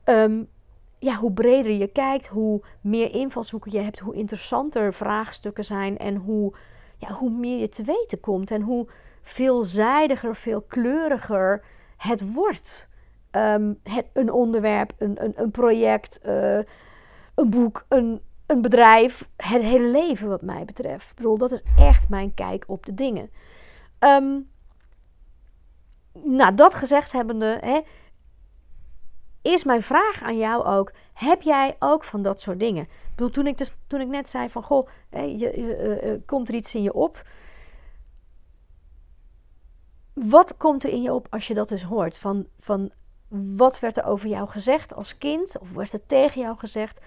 um, 0.04 0.48
ja, 0.98 1.14
hoe 1.14 1.32
breder 1.32 1.72
je 1.72 1.86
kijkt, 1.86 2.26
hoe 2.26 2.62
meer 2.80 3.14
invalshoeken 3.14 3.72
je 3.72 3.80
hebt, 3.80 3.98
hoe 3.98 4.14
interessanter 4.14 4.94
vraagstukken 4.94 5.64
zijn 5.64 5.98
en 5.98 6.16
hoe, 6.16 6.54
ja, 6.96 7.12
hoe 7.12 7.30
meer 7.30 7.58
je 7.58 7.68
te 7.68 7.82
weten 7.82 8.20
komt 8.20 8.50
en 8.50 8.60
hoe 8.60 8.88
veelzijdiger, 9.22 10.36
veelkleuriger 10.36 11.64
het 11.96 12.32
wordt. 12.32 12.88
Ehm, 13.30 13.74
het, 13.82 14.06
een 14.12 14.32
onderwerp, 14.32 14.92
een, 14.98 15.24
een, 15.24 15.32
een 15.36 15.50
project, 15.50 16.20
uh, 16.26 16.58
een 17.34 17.50
boek, 17.50 17.84
een, 17.88 18.20
een 18.46 18.62
bedrijf, 18.62 19.28
het 19.36 19.62
hele 19.62 19.88
leven 19.88 20.28
wat 20.28 20.42
mij 20.42 20.64
betreft. 20.64 21.10
Ik 21.10 21.16
bedoel, 21.16 21.38
dat 21.38 21.50
is 21.52 21.62
echt 21.78 22.08
mijn 22.08 22.34
kijk 22.34 22.64
op 22.66 22.86
de 22.86 22.94
dingen. 22.94 23.30
Um, 23.98 24.48
nou, 26.36 26.54
dat 26.54 26.74
gezegd 26.74 27.12
hebbende, 27.12 27.58
hè, 27.60 27.80
is 29.42 29.64
mijn 29.64 29.82
vraag 29.82 30.22
aan 30.22 30.38
jou 30.38 30.64
ook: 30.64 30.92
heb 31.12 31.42
jij 31.42 31.76
ook 31.78 32.04
van 32.04 32.22
dat 32.22 32.40
soort 32.40 32.58
dingen? 32.58 32.82
Ik 32.82 33.10
bedoel, 33.14 33.30
toen 33.30 33.46
ik, 33.46 33.58
dus, 33.58 33.72
toen 33.86 34.00
ik 34.00 34.08
net 34.08 34.28
zei 34.28 34.50
van 34.50 34.62
goh, 34.62 34.88
hè, 35.10 35.20
je, 35.20 35.38
je 35.38 36.00
uh, 36.02 36.20
komt 36.26 36.48
er 36.48 36.54
iets 36.54 36.74
in 36.74 36.82
je 36.82 36.92
op. 36.92 37.22
Wat 40.12 40.56
komt 40.56 40.84
er 40.84 40.90
in 40.90 41.02
je 41.02 41.12
op 41.12 41.26
als 41.30 41.46
je 41.46 41.54
dat 41.54 41.68
dus 41.68 41.82
hoort? 41.82 42.18
Van, 42.18 42.46
van 42.58 42.90
wat 43.56 43.80
werd 43.80 43.96
er 43.96 44.04
over 44.04 44.28
jou 44.28 44.48
gezegd 44.48 44.94
als 44.94 45.18
kind? 45.18 45.58
Of 45.58 45.72
werd 45.72 45.92
er 45.92 46.06
tegen 46.06 46.40
jou 46.40 46.58
gezegd? 46.58 47.00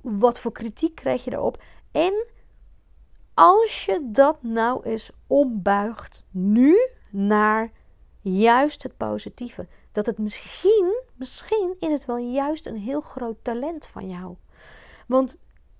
Wat 0.00 0.40
voor 0.40 0.52
kritiek 0.52 0.94
kreeg 0.94 1.24
je 1.24 1.30
daarop? 1.30 1.62
En 1.92 2.26
als 3.34 3.84
je 3.84 4.08
dat 4.12 4.42
nou 4.42 4.84
eens 4.84 5.10
ombuigt 5.26 6.26
nu 6.30 6.88
naar 7.10 7.70
juist 8.20 8.82
het 8.82 8.96
positieve. 8.96 9.66
Dat 9.92 10.06
het 10.06 10.18
misschien, 10.18 11.02
misschien 11.14 11.76
is 11.78 11.92
het 11.92 12.04
wel 12.04 12.16
juist 12.16 12.66
een 12.66 12.76
heel 12.76 13.00
groot 13.00 13.36
talent 13.42 13.86
van 13.86 14.08
jou. 14.08 14.36
Want 15.06 15.36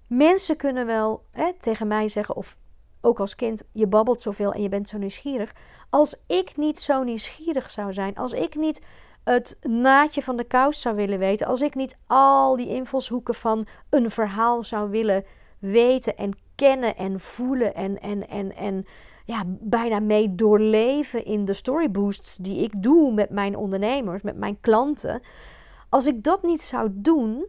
mensen 0.06 0.56
kunnen 0.56 0.86
wel 0.86 1.24
hè, 1.30 1.52
tegen 1.58 1.86
mij 1.86 2.08
zeggen, 2.08 2.36
of 2.36 2.56
ook 3.00 3.20
als 3.20 3.34
kind, 3.34 3.62
je 3.72 3.86
babbelt 3.86 4.20
zoveel 4.20 4.52
en 4.52 4.62
je 4.62 4.68
bent 4.68 4.88
zo 4.88 4.98
nieuwsgierig. 4.98 5.52
Als 5.90 6.22
ik 6.26 6.56
niet 6.56 6.80
zo 6.80 7.02
nieuwsgierig 7.02 7.70
zou 7.70 7.92
zijn, 7.92 8.14
als 8.16 8.32
ik 8.32 8.54
niet 8.54 8.80
het 9.24 9.58
naadje 9.62 10.22
van 10.22 10.36
de 10.36 10.44
kous 10.44 10.80
zou 10.80 10.96
willen 10.96 11.18
weten, 11.18 11.46
als 11.46 11.60
ik 11.60 11.74
niet 11.74 11.96
al 12.06 12.56
die 12.56 12.68
invalshoeken 12.68 13.34
van 13.34 13.66
een 13.90 14.10
verhaal 14.10 14.64
zou 14.64 14.90
willen 14.90 15.24
weten 15.58 16.16
en 16.16 16.38
kennen 16.54 16.96
en 16.96 17.20
voelen 17.20 17.74
en, 17.74 18.00
en, 18.00 18.28
en, 18.28 18.56
en 18.56 18.86
ja, 19.30 19.42
bijna 19.46 20.00
mee 20.00 20.34
doorleven 20.34 21.24
in 21.24 21.44
de 21.44 21.52
storyboosts 21.52 22.36
die 22.36 22.62
ik 22.62 22.82
doe 22.82 23.12
met 23.12 23.30
mijn 23.30 23.56
ondernemers, 23.56 24.22
met 24.22 24.36
mijn 24.36 24.60
klanten. 24.60 25.22
Als 25.88 26.06
ik 26.06 26.22
dat 26.24 26.42
niet 26.42 26.62
zou 26.62 26.88
doen, 26.92 27.46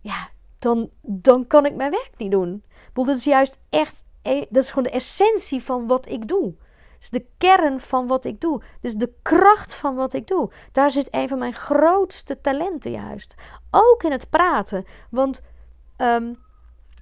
ja, 0.00 0.28
dan, 0.58 0.90
dan 1.00 1.46
kan 1.46 1.66
ik 1.66 1.74
mijn 1.74 1.90
werk 1.90 2.12
niet 2.16 2.30
doen. 2.30 2.62
Ik 2.94 3.06
dat 3.06 3.16
is 3.16 3.24
juist 3.24 3.58
echt, 3.70 4.04
e, 4.22 4.44
dat 4.48 4.62
is 4.62 4.68
gewoon 4.68 4.84
de 4.84 4.90
essentie 4.90 5.62
van 5.62 5.86
wat 5.86 6.08
ik 6.08 6.28
doe. 6.28 6.54
is 7.00 7.10
de 7.10 7.26
kern 7.38 7.80
van 7.80 8.06
wat 8.06 8.24
ik 8.24 8.40
doe. 8.40 8.62
Dus 8.80 8.94
de 8.94 9.12
kracht 9.22 9.74
van 9.74 9.94
wat 9.94 10.12
ik 10.12 10.26
doe. 10.26 10.50
Daar 10.72 10.90
zit 10.90 11.08
een 11.10 11.28
van 11.28 11.38
mijn 11.38 11.54
grootste 11.54 12.40
talenten 12.40 12.90
juist. 12.90 13.34
Ook 13.70 14.02
in 14.02 14.12
het 14.12 14.30
praten. 14.30 14.84
Want 15.10 15.42
ehm, 15.96 16.32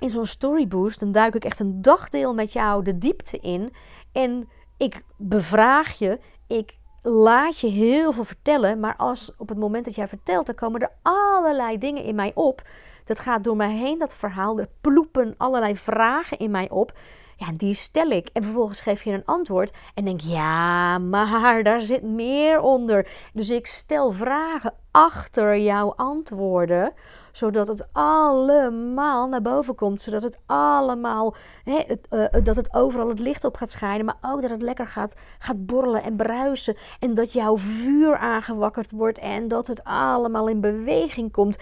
in 0.02 0.10
zo'n 0.10 0.26
storyboost, 0.26 1.00
dan 1.00 1.12
duik 1.12 1.34
ik 1.34 1.44
echt 1.44 1.60
een 1.60 1.82
dagdeel 1.82 2.34
met 2.34 2.52
jou 2.52 2.84
de 2.84 2.98
diepte 2.98 3.38
in. 3.38 3.72
En 4.12 4.48
ik 4.76 5.02
bevraag 5.16 5.98
je, 5.98 6.18
ik 6.46 6.76
laat 7.02 7.58
je 7.58 7.68
heel 7.68 8.12
veel 8.12 8.24
vertellen, 8.24 8.80
maar 8.80 8.96
als 8.96 9.32
op 9.36 9.48
het 9.48 9.58
moment 9.58 9.84
dat 9.84 9.94
jij 9.94 10.08
vertelt, 10.08 10.46
dan 10.46 10.54
komen 10.54 10.80
er 10.80 10.92
allerlei 11.02 11.78
dingen 11.78 12.04
in 12.04 12.14
mij 12.14 12.32
op. 12.34 12.62
Dat 13.04 13.18
gaat 13.18 13.44
door 13.44 13.56
mij 13.56 13.72
heen, 13.72 13.98
dat 13.98 14.16
verhaal. 14.16 14.58
Er 14.58 14.68
ploepen 14.80 15.34
allerlei 15.36 15.76
vragen 15.76 16.38
in 16.38 16.50
mij 16.50 16.70
op. 16.70 16.92
Ja, 17.36 17.52
die 17.56 17.74
stel 17.74 18.10
ik. 18.10 18.28
En 18.32 18.42
vervolgens 18.42 18.80
geef 18.80 19.02
je 19.02 19.12
een 19.12 19.24
antwoord. 19.24 19.72
En 19.94 20.04
denk, 20.04 20.20
ja, 20.20 20.98
maar 20.98 21.62
daar 21.68 21.80
zit 21.80 22.02
meer 22.02 22.60
onder. 22.60 23.08
Dus 23.32 23.50
ik 23.50 23.66
stel 23.66 24.10
vragen 24.10 24.74
achter 24.92 25.58
jouw 25.58 25.92
antwoorden 25.96 26.92
zodat 27.32 27.68
het 27.68 27.86
allemaal 27.92 29.28
naar 29.28 29.42
boven 29.42 29.74
komt. 29.74 30.00
Zodat 30.00 30.22
het 30.22 30.38
allemaal, 30.46 31.34
het, 31.64 31.98
uh, 32.10 32.24
dat 32.42 32.56
het 32.56 32.74
overal 32.74 33.08
het 33.08 33.18
licht 33.18 33.44
op 33.44 33.56
gaat 33.56 33.70
schijnen. 33.70 34.04
Maar 34.04 34.18
ook 34.20 34.42
dat 34.42 34.50
het 34.50 34.62
lekker 34.62 34.86
gaat, 34.86 35.14
gaat 35.38 35.66
borrelen 35.66 36.02
en 36.02 36.16
bruisen. 36.16 36.76
En 37.00 37.14
dat 37.14 37.32
jouw 37.32 37.58
vuur 37.58 38.16
aangewakkerd 38.16 38.90
wordt. 38.90 39.18
En 39.18 39.48
dat 39.48 39.66
het 39.66 39.84
allemaal 39.84 40.48
in 40.48 40.60
beweging 40.60 41.32
komt. 41.32 41.56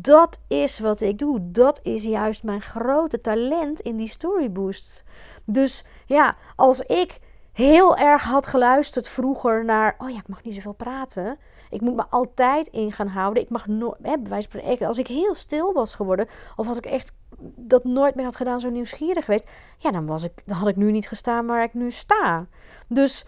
Dat 0.00 0.38
is 0.48 0.78
wat 0.78 1.00
ik 1.00 1.18
doe. 1.18 1.38
Dat 1.42 1.80
is 1.82 2.02
juist 2.02 2.42
mijn 2.42 2.62
grote 2.62 3.20
talent 3.20 3.80
in 3.80 3.96
die 3.96 4.08
storyboosts. 4.08 5.04
Dus 5.44 5.84
ja, 6.06 6.36
als 6.56 6.80
ik 6.80 7.18
heel 7.52 7.96
erg 7.96 8.22
had 8.22 8.46
geluisterd 8.46 9.08
vroeger 9.08 9.64
naar. 9.64 9.94
Oh 9.98 10.10
ja, 10.10 10.18
ik 10.18 10.28
mag 10.28 10.42
niet 10.42 10.54
zoveel 10.54 10.72
praten. 10.72 11.38
Ik 11.70 11.80
moet 11.80 11.96
me 11.96 12.04
altijd 12.10 12.68
in 12.68 12.92
gaan 12.92 13.06
houden. 13.06 13.42
Ik 13.42 13.48
mag 13.48 13.66
nooit, 13.66 13.98
bij 13.98 14.18
wijze 14.22 14.48
van 14.50 14.60
spreken, 14.60 14.86
als 14.86 14.98
ik 14.98 15.06
heel 15.06 15.34
stil 15.34 15.72
was 15.72 15.94
geworden, 15.94 16.28
of 16.56 16.68
als 16.68 16.76
ik 16.76 16.86
echt 16.86 17.12
dat 17.56 17.84
nooit 17.84 18.14
meer 18.14 18.24
had 18.24 18.36
gedaan, 18.36 18.60
zo 18.60 18.70
nieuwsgierig 18.70 19.24
geweest, 19.24 19.48
ja, 19.78 19.90
dan, 19.90 20.06
was 20.06 20.22
ik, 20.22 20.32
dan 20.44 20.56
had 20.56 20.68
ik 20.68 20.76
nu 20.76 20.90
niet 20.90 21.08
gestaan 21.08 21.46
waar 21.46 21.62
ik 21.62 21.74
nu 21.74 21.90
sta. 21.90 22.46
Dus 22.86 23.26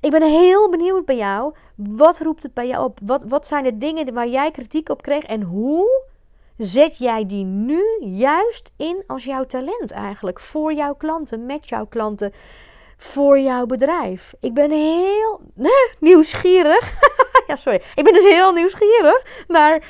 ik 0.00 0.10
ben 0.10 0.22
heel 0.22 0.70
benieuwd 0.70 1.04
bij 1.04 1.16
jou. 1.16 1.54
Wat 1.74 2.18
roept 2.18 2.42
het 2.42 2.54
bij 2.54 2.66
jou 2.66 2.84
op? 2.84 2.98
Wat, 3.02 3.24
wat 3.28 3.46
zijn 3.46 3.64
de 3.64 3.78
dingen 3.78 4.14
waar 4.14 4.28
jij 4.28 4.50
kritiek 4.50 4.88
op 4.88 5.02
kreeg 5.02 5.22
en 5.22 5.42
hoe 5.42 6.04
zet 6.56 6.98
jij 6.98 7.26
die 7.26 7.44
nu 7.44 7.82
juist 8.00 8.72
in 8.76 9.02
als 9.06 9.24
jouw 9.24 9.44
talent 9.44 9.90
eigenlijk 9.90 10.40
voor 10.40 10.72
jouw 10.72 10.94
klanten, 10.94 11.46
met 11.46 11.68
jouw 11.68 11.86
klanten? 11.86 12.32
voor 12.96 13.40
jouw 13.40 13.66
bedrijf. 13.66 14.34
Ik 14.40 14.54
ben 14.54 14.70
heel 14.70 15.40
nieuwsgierig. 16.00 16.92
ja, 17.46 17.56
sorry. 17.56 17.82
Ik 17.94 18.04
ben 18.04 18.12
dus 18.12 18.24
heel 18.24 18.52
nieuwsgierig 18.52 19.44
naar 19.48 19.84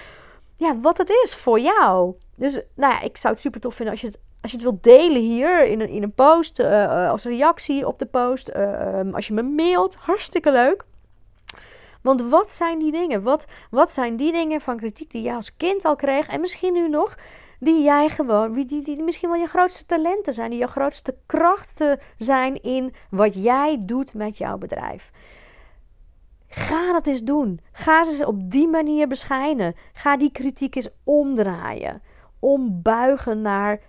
ja, 0.56 0.76
wat 0.76 0.98
het 0.98 1.10
is 1.24 1.34
voor 1.34 1.60
jou. 1.60 2.14
Dus 2.36 2.60
nou 2.74 2.92
ja, 2.92 3.00
ik 3.00 3.16
zou 3.16 3.32
het 3.32 3.42
super 3.42 3.60
tof 3.60 3.74
vinden 3.74 3.94
als 3.94 4.02
je 4.02 4.06
het, 4.06 4.18
als 4.42 4.50
je 4.50 4.56
het 4.56 4.66
wilt 4.66 4.82
delen 4.82 5.22
hier 5.22 5.64
in 5.64 5.80
een, 5.80 5.88
in 5.88 6.02
een 6.02 6.14
post, 6.14 6.58
uh, 6.58 7.10
als 7.10 7.24
reactie 7.24 7.86
op 7.86 7.98
de 7.98 8.06
post. 8.06 8.50
Uh, 8.56 9.12
als 9.12 9.26
je 9.26 9.32
me 9.32 9.42
mailt, 9.42 9.94
hartstikke 9.94 10.52
leuk. 10.52 10.84
Want 12.02 12.22
wat 12.22 12.50
zijn 12.50 12.78
die 12.78 12.92
dingen? 12.92 13.22
Wat, 13.22 13.44
wat 13.70 13.90
zijn 13.90 14.16
die 14.16 14.32
dingen 14.32 14.60
van 14.60 14.76
kritiek 14.76 15.10
die 15.10 15.22
jij 15.22 15.34
als 15.34 15.56
kind 15.56 15.84
al 15.84 15.96
kreeg 15.96 16.28
en 16.28 16.40
misschien 16.40 16.72
nu 16.72 16.88
nog, 16.88 17.16
die 17.60 17.82
jij 17.82 18.08
gewoon, 18.08 18.52
die, 18.52 18.64
die, 18.64 18.82
die 18.82 19.02
misschien 19.02 19.28
wel 19.28 19.40
je 19.40 19.46
grootste 19.46 19.86
talenten 19.86 20.32
zijn, 20.32 20.50
die 20.50 20.58
je 20.58 20.66
grootste 20.66 21.14
krachten 21.26 22.00
zijn 22.16 22.62
in 22.62 22.94
wat 23.10 23.34
jij 23.34 23.76
doet 23.80 24.14
met 24.14 24.38
jouw 24.38 24.58
bedrijf. 24.58 25.10
Ga 26.56 26.92
dat 26.92 27.06
eens 27.06 27.22
doen. 27.22 27.60
Ga 27.72 28.04
ze 28.04 28.26
op 28.26 28.50
die 28.50 28.68
manier 28.68 29.08
beschijnen. 29.08 29.74
Ga 29.92 30.16
die 30.16 30.32
kritiek 30.32 30.74
eens 30.74 30.88
omdraaien. 31.04 32.02
Ombuigen 32.38 33.40
naar 33.42 33.80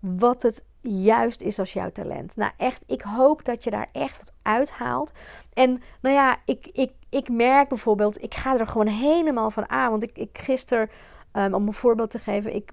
wat 0.00 0.42
het 0.42 0.64
juist 0.80 1.40
is 1.40 1.58
als 1.58 1.72
jouw 1.72 1.90
talent. 1.90 2.36
Nou, 2.36 2.52
echt, 2.56 2.82
ik 2.86 3.02
hoop 3.02 3.44
dat 3.44 3.64
je 3.64 3.70
daar 3.70 3.88
echt 3.92 4.18
wat 4.18 4.32
uithaalt. 4.42 5.12
En 5.52 5.82
nou 6.00 6.14
ja, 6.14 6.36
ik, 6.44 6.68
ik, 6.72 6.92
ik 7.08 7.28
merk 7.28 7.68
bijvoorbeeld, 7.68 8.22
ik 8.22 8.34
ga 8.34 8.58
er 8.58 8.66
gewoon 8.66 8.86
helemaal 8.86 9.50
van 9.50 9.68
aan. 9.68 9.90
Want 9.90 10.02
ik, 10.02 10.18
ik 10.18 10.38
gisteren, 10.38 10.90
um, 11.32 11.54
om 11.54 11.66
een 11.66 11.74
voorbeeld 11.74 12.10
te 12.10 12.18
geven, 12.18 12.54
ik 12.54 12.72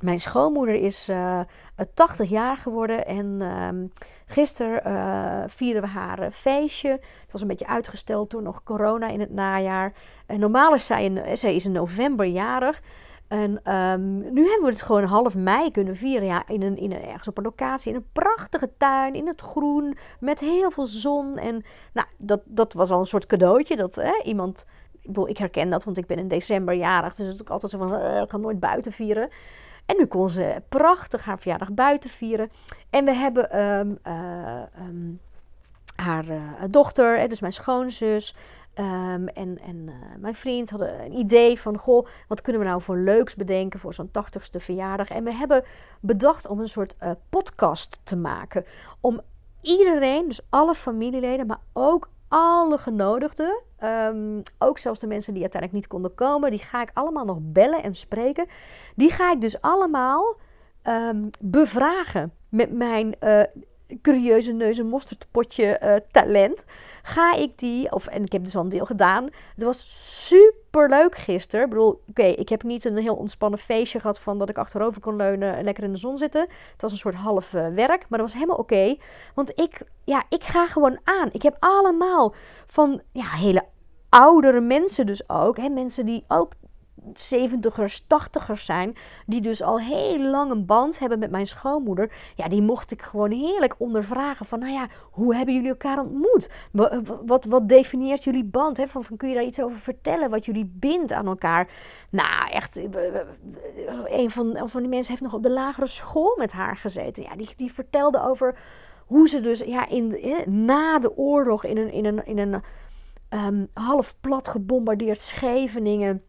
mijn 0.00 0.20
schoonmoeder 0.20 0.74
is 0.74 1.08
uh, 1.08 1.40
eh, 1.40 1.46
80 1.94 2.28
jaar 2.28 2.56
geworden 2.56 3.06
en 3.06 3.26
uh, 3.40 3.68
gisteren 4.26 4.82
uh, 4.86 5.42
vierden 5.46 5.82
we 5.82 5.88
haar 5.88 6.30
feestje. 6.30 6.90
Het 6.90 7.32
was 7.32 7.40
een 7.40 7.46
beetje 7.46 7.66
uitgesteld 7.66 8.30
door 8.30 8.42
nog 8.42 8.62
corona 8.62 9.08
in 9.08 9.20
het 9.20 9.30
najaar. 9.30 9.92
En 10.26 10.40
normaal 10.40 10.74
is 10.74 10.86
zij, 10.86 11.04
in, 11.04 11.38
zij 11.38 11.54
is 11.54 11.64
in 11.64 11.72
november 11.72 12.26
jarig. 12.26 12.80
En 13.28 13.74
um, 13.74 14.32
nu 14.32 14.42
hebben 14.48 14.62
we 14.62 14.70
het 14.70 14.82
gewoon 14.82 15.04
half 15.04 15.34
mei 15.34 15.70
kunnen 15.70 15.96
vieren. 15.96 16.26
Ja, 16.26 16.48
in 16.48 16.62
een, 16.62 16.76
in 16.76 16.92
een, 16.92 17.02
ergens 17.02 17.28
op 17.28 17.38
een 17.38 17.44
locatie, 17.44 17.90
in 17.90 17.96
een 17.96 18.08
prachtige 18.12 18.70
tuin, 18.76 19.14
in 19.14 19.26
het 19.26 19.40
groen, 19.40 19.96
met 20.20 20.40
heel 20.40 20.70
veel 20.70 20.86
zon. 20.86 21.38
En 21.38 21.64
nou, 21.92 22.06
dat, 22.16 22.40
dat 22.44 22.72
was 22.72 22.90
al 22.90 23.00
een 23.00 23.06
soort 23.06 23.26
cadeautje. 23.26 23.76
Dat 23.76 23.94
hè, 23.94 24.22
iemand, 24.24 24.64
ik 25.24 25.38
herken 25.38 25.70
dat, 25.70 25.84
want 25.84 25.98
ik 25.98 26.06
ben 26.06 26.18
in 26.18 26.28
december 26.28 26.74
jarig. 26.74 27.14
Dus 27.14 27.26
het 27.26 27.34
is 27.34 27.40
ook 27.40 27.50
altijd 27.50 27.72
zo 27.72 27.78
van, 27.78 28.22
ik 28.22 28.28
kan 28.28 28.40
nooit 28.40 28.60
buiten 28.60 28.92
vieren. 28.92 29.28
En 29.86 29.96
nu 29.96 30.06
kon 30.06 30.28
ze 30.28 30.62
prachtig 30.68 31.24
haar 31.24 31.38
verjaardag 31.38 31.72
buiten 31.72 32.10
vieren. 32.10 32.50
En 32.90 33.04
we 33.04 33.12
hebben 33.12 33.50
ehm, 33.50 33.94
eh, 34.02 34.62
ehm, 34.62 35.12
haar 35.96 36.28
uh, 36.28 36.42
dochter, 36.70 37.28
dus 37.28 37.40
mijn 37.40 37.52
schoonzus. 37.52 38.36
Um, 38.78 39.28
en 39.28 39.58
en 39.58 39.76
uh, 39.86 39.94
mijn 40.18 40.34
vriend 40.34 40.70
hadden 40.70 41.04
een 41.04 41.18
idee 41.18 41.60
van: 41.60 41.78
Goh, 41.78 42.06
wat 42.28 42.40
kunnen 42.40 42.62
we 42.62 42.68
nou 42.68 42.82
voor 42.82 42.96
leuks 42.96 43.34
bedenken 43.34 43.80
voor 43.80 43.94
zo'n 43.94 44.08
80ste 44.08 44.58
verjaardag? 44.58 45.08
En 45.08 45.24
we 45.24 45.34
hebben 45.34 45.64
bedacht 46.00 46.46
om 46.46 46.60
een 46.60 46.68
soort 46.68 46.96
podcast 47.28 48.00
te 48.02 48.16
maken. 48.16 48.64
Om 49.00 49.20
iedereen, 49.60 50.26
dus 50.26 50.40
alle 50.48 50.74
familieleden, 50.74 51.46
maar 51.46 51.60
ook 51.72 52.08
alle 52.28 52.78
genodigden, 52.78 53.62
Ehm, 53.78 54.40
ook 54.58 54.78
zelfs 54.78 55.00
de 55.00 55.06
mensen 55.06 55.32
die 55.32 55.42
uiteindelijk 55.42 55.82
niet 55.82 55.92
konden 55.92 56.14
komen, 56.14 56.50
die 56.50 56.58
ga 56.58 56.82
ik 56.82 56.90
allemaal 56.94 57.24
nog 57.24 57.38
bellen 57.40 57.82
en 57.82 57.94
spreken. 57.94 58.46
Die 58.94 59.10
ga 59.10 59.32
ik 59.32 59.40
dus 59.40 59.60
allemaal 59.60 60.36
ehm, 60.82 61.28
bevragen 61.40 62.32
met 62.48 62.72
mijn 62.72 63.14
uh, 63.20 63.42
curieuze 64.02 64.52
neus 64.52 64.78
en 64.78 64.86
mosterdpotje 64.86 65.80
uh, 65.82 65.94
talent. 66.10 66.64
Ga 67.02 67.34
ik 67.34 67.58
die, 67.58 67.92
of, 67.92 68.06
en 68.06 68.24
ik 68.24 68.32
heb 68.32 68.44
dus 68.44 68.56
al 68.56 68.62
een 68.62 68.68
deel 68.68 68.86
gedaan. 68.86 69.24
Het 69.54 69.64
was 69.64 69.84
super 70.26 70.65
leuk 70.84 71.16
gisteren. 71.16 71.64
Ik 71.64 71.70
bedoel, 71.70 72.02
oké, 72.08 72.22
ik 72.22 72.48
heb 72.48 72.62
niet 72.62 72.84
een 72.84 72.96
heel 72.96 73.14
ontspannen 73.14 73.58
feestje 73.58 74.00
gehad 74.00 74.18
van 74.18 74.38
dat 74.38 74.48
ik 74.48 74.58
achterover 74.58 75.00
kon 75.00 75.16
leunen 75.16 75.56
en 75.56 75.64
lekker 75.64 75.84
in 75.84 75.92
de 75.92 75.98
zon 75.98 76.18
zitten. 76.18 76.40
Het 76.72 76.82
was 76.82 76.92
een 76.92 76.98
soort 76.98 77.14
half 77.14 77.52
uh, 77.52 77.68
werk, 77.68 78.08
maar 78.08 78.18
dat 78.18 78.28
was 78.28 78.32
helemaal 78.32 78.56
oké. 78.56 78.96
want 79.34 79.50
ik, 79.60 79.80
ja, 80.04 80.22
ik 80.28 80.42
ga 80.44 80.66
gewoon 80.66 80.98
aan. 81.04 81.28
Ik 81.32 81.42
heb 81.42 81.56
allemaal 81.58 82.34
van 82.66 83.00
ja, 83.12 83.30
hele 83.30 83.64
oudere 84.08 84.60
mensen 84.60 85.06
dus 85.06 85.28
ook. 85.28 85.56
Hè, 85.56 85.68
mensen 85.68 86.06
die 86.06 86.24
ook 86.28 86.52
70ers, 87.12 88.02
80ers 88.02 88.62
zijn, 88.62 88.96
die 89.26 89.40
dus 89.40 89.62
al 89.62 89.80
heel 89.80 90.20
lang 90.20 90.50
een 90.50 90.66
band 90.66 90.98
hebben 90.98 91.18
met 91.18 91.30
mijn 91.30 91.46
schoonmoeder. 91.46 92.12
Ja, 92.34 92.48
die 92.48 92.62
mocht 92.62 92.90
ik 92.90 93.02
gewoon 93.02 93.30
heerlijk 93.30 93.74
ondervragen 93.78 94.46
van, 94.46 94.58
nou 94.58 94.72
ja, 94.72 94.88
hoe 95.10 95.34
hebben 95.34 95.54
jullie 95.54 95.68
elkaar 95.68 95.98
ontmoet? 95.98 96.50
Wat, 97.26 97.44
wat, 97.44 97.68
definieert 97.68 98.24
jullie 98.24 98.44
band? 98.44 98.76
Hè? 98.76 98.88
Van, 98.88 99.04
kun 99.16 99.28
je 99.28 99.34
daar 99.34 99.44
iets 99.44 99.60
over 99.60 99.78
vertellen, 99.78 100.30
wat 100.30 100.44
jullie 100.44 100.70
bindt 100.74 101.12
aan 101.12 101.26
elkaar? 101.26 101.68
Nou, 102.10 102.50
echt, 102.50 102.76
een 104.04 104.30
van, 104.30 104.68
van 104.68 104.80
die 104.80 104.90
mensen 104.90 105.10
heeft 105.10 105.24
nog 105.24 105.34
op 105.34 105.42
de 105.42 105.50
lagere 105.50 105.86
school 105.86 106.36
met 106.36 106.52
haar 106.52 106.76
gezeten. 106.76 107.22
Ja, 107.22 107.36
die, 107.36 107.48
die 107.56 107.72
vertelde 107.72 108.22
over 108.22 108.58
hoe 109.06 109.28
ze 109.28 109.40
dus 109.40 109.60
ja, 109.60 109.88
in, 109.88 110.18
na 110.46 110.98
de 110.98 111.16
oorlog 111.16 111.64
in 111.64 111.76
een, 111.76 111.92
in 111.92 112.04
een, 112.04 112.26
in 112.26 112.38
een 112.38 112.62
um, 113.30 113.68
half 113.72 114.14
plat 114.20 114.48
gebombardeerd 114.48 115.20
Scheveningen 115.20 116.22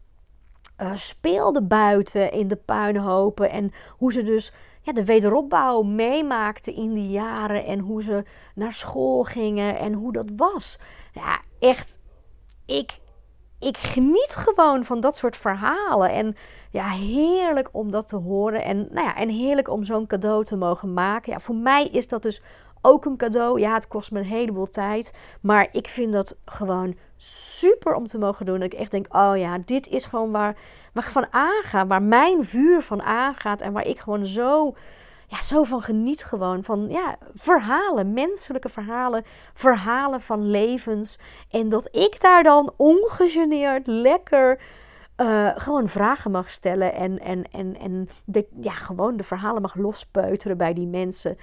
uh, 0.82 0.90
speelde 0.94 1.62
buiten 1.62 2.32
in 2.32 2.48
de 2.48 2.56
puinhopen. 2.56 3.50
En 3.50 3.72
hoe 3.90 4.12
ze 4.12 4.22
dus 4.22 4.52
ja, 4.82 4.92
de 4.92 5.04
wederopbouw 5.04 5.82
meemaakten 5.82 6.74
in 6.74 6.94
die 6.94 7.10
jaren. 7.10 7.64
En 7.64 7.78
hoe 7.78 8.02
ze 8.02 8.24
naar 8.54 8.72
school 8.72 9.22
gingen 9.22 9.78
en 9.78 9.92
hoe 9.92 10.12
dat 10.12 10.30
was. 10.36 10.78
Ja, 11.12 11.40
echt. 11.58 11.98
Ik, 12.66 12.98
ik 13.58 13.76
geniet 13.76 14.34
gewoon 14.34 14.84
van 14.84 15.00
dat 15.00 15.16
soort 15.16 15.36
verhalen. 15.36 16.10
En 16.10 16.36
ja, 16.70 16.88
heerlijk 16.88 17.68
om 17.72 17.90
dat 17.90 18.08
te 18.08 18.16
horen. 18.16 18.64
En, 18.64 18.88
nou 18.90 19.06
ja, 19.06 19.16
en 19.16 19.28
heerlijk 19.28 19.70
om 19.70 19.84
zo'n 19.84 20.06
cadeau 20.06 20.44
te 20.44 20.56
mogen 20.56 20.92
maken. 20.92 21.32
Ja, 21.32 21.40
voor 21.40 21.54
mij 21.54 21.86
is 21.86 22.08
dat 22.08 22.22
dus 22.22 22.42
ook 22.80 23.04
een 23.04 23.16
cadeau. 23.16 23.60
Ja, 23.60 23.74
het 23.74 23.88
kost 23.88 24.10
me 24.10 24.18
een 24.18 24.24
heleboel 24.24 24.70
tijd. 24.70 25.12
Maar 25.40 25.68
ik 25.72 25.86
vind 25.86 26.12
dat 26.12 26.36
gewoon 26.44 26.96
super 27.26 27.94
om 27.94 28.06
te 28.06 28.18
mogen 28.18 28.46
doen. 28.46 28.58
Dat 28.58 28.72
ik 28.72 28.78
echt 28.78 28.90
denk, 28.90 29.06
oh 29.14 29.36
ja, 29.36 29.58
dit 29.64 29.88
is 29.88 30.06
gewoon 30.06 30.30
waar, 30.30 30.56
waar 30.92 31.04
ik 31.04 31.10
van 31.10 31.26
aanga. 31.30 31.86
Waar 31.86 32.02
mijn 32.02 32.44
vuur 32.44 32.82
van 32.82 33.02
aangaat. 33.02 33.60
En 33.60 33.72
waar 33.72 33.86
ik 33.86 33.98
gewoon 33.98 34.26
zo, 34.26 34.74
ja, 35.26 35.42
zo 35.42 35.62
van 35.62 35.82
geniet 35.82 36.24
gewoon. 36.24 36.64
Van 36.64 36.88
ja, 36.88 37.16
verhalen, 37.34 38.12
menselijke 38.12 38.68
verhalen. 38.68 39.24
Verhalen 39.54 40.20
van 40.20 40.50
levens. 40.50 41.18
En 41.50 41.68
dat 41.68 41.88
ik 41.96 42.20
daar 42.20 42.42
dan 42.42 42.72
ongegeneerd 42.76 43.86
lekker... 43.86 44.60
Uh, 45.20 45.50
gewoon 45.54 45.88
vragen 45.88 46.30
mag 46.30 46.50
stellen 46.50 46.94
en, 46.94 47.18
en, 47.18 47.44
en, 47.50 47.78
en 47.78 48.08
de, 48.24 48.46
ja, 48.60 48.72
gewoon 48.72 49.16
de 49.16 49.22
verhalen 49.22 49.62
mag 49.62 49.74
lospeuteren 49.74 50.56
bij 50.56 50.74
die 50.74 50.86
mensen 50.86 51.38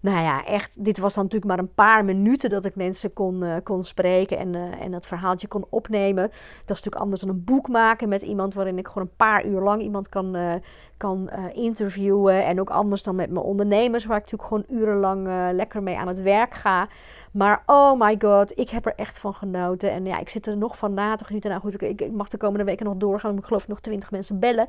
nou 0.00 0.22
ja, 0.22 0.44
echt, 0.44 0.84
dit 0.84 0.98
was 0.98 1.14
dan 1.14 1.24
natuurlijk 1.24 1.50
maar 1.50 1.60
een 1.60 1.74
paar 1.74 2.04
minuten 2.04 2.50
dat 2.50 2.64
ik 2.64 2.76
mensen 2.76 3.12
kon, 3.12 3.42
uh, 3.42 3.56
kon 3.62 3.84
spreken 3.84 4.38
en, 4.38 4.54
uh, 4.54 4.80
en 4.80 4.92
het 4.92 5.06
verhaaltje 5.06 5.48
kon 5.48 5.66
opnemen. 5.68 6.22
Dat 6.22 6.76
is 6.76 6.84
natuurlijk 6.84 7.02
anders 7.02 7.20
dan 7.20 7.30
een 7.30 7.44
boek 7.44 7.68
maken 7.68 8.08
met 8.08 8.22
iemand 8.22 8.54
waarin 8.54 8.78
ik 8.78 8.86
gewoon 8.86 9.02
een 9.02 9.16
paar 9.16 9.46
uur 9.46 9.60
lang 9.60 9.82
iemand 9.82 10.08
kan, 10.08 10.36
uh, 10.36 10.54
kan 10.96 11.30
interviewen. 11.52 12.44
En 12.44 12.60
ook 12.60 12.70
anders 12.70 13.02
dan 13.02 13.14
met 13.14 13.30
mijn 13.30 13.44
ondernemers, 13.44 14.04
waar 14.04 14.16
ik 14.16 14.30
natuurlijk 14.30 14.48
gewoon 14.48 14.80
urenlang 14.80 15.52
lekker 15.52 15.82
mee 15.82 15.98
aan 15.98 16.08
het 16.08 16.22
werk 16.22 16.54
ga. 16.54 16.88
Maar 17.32 17.62
oh 17.66 18.00
my 18.00 18.16
god, 18.18 18.58
ik 18.58 18.70
heb 18.70 18.86
er 18.86 18.94
echt 18.96 19.18
van 19.18 19.34
genoten. 19.34 19.90
En 19.90 20.06
ja, 20.06 20.18
ik 20.18 20.28
zit 20.28 20.46
er 20.46 20.56
nog 20.56 20.78
van 20.78 20.94
na 20.94 21.16
te 21.16 21.24
genieten. 21.24 21.50
Nou 21.50 21.62
goed, 21.62 21.82
ik, 21.82 22.00
ik 22.00 22.12
mag 22.12 22.28
de 22.28 22.36
komende 22.36 22.64
weken 22.64 22.86
nog 22.86 22.96
doorgaan. 22.96 23.36
Ik 23.36 23.44
geloof 23.44 23.68
nog 23.68 23.80
twintig 23.80 24.10
mensen 24.10 24.38
bellen. 24.38 24.68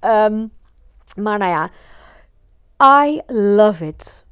Um, 0.00 0.50
maar 1.16 1.38
nou 1.38 1.50
ja, 1.50 1.70
I 3.06 3.22
love 3.26 3.86
it. 3.86 4.26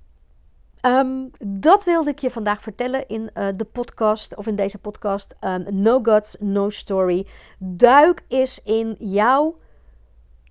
Um, 0.83 1.31
dat 1.39 1.85
wilde 1.85 2.11
ik 2.11 2.19
je 2.19 2.31
vandaag 2.31 2.63
vertellen 2.63 3.09
in 3.09 3.31
uh, 3.35 3.49
de 3.57 3.65
podcast, 3.65 4.37
of 4.37 4.47
in 4.47 4.57
deze 4.57 4.79
podcast. 4.79 5.35
Um, 5.41 5.65
no 5.71 6.01
Gods, 6.03 6.37
No 6.41 6.71
Story. 6.71 7.27
Duik 7.59 8.25
eens 8.29 8.63
in 8.63 8.97
jouw 8.99 9.59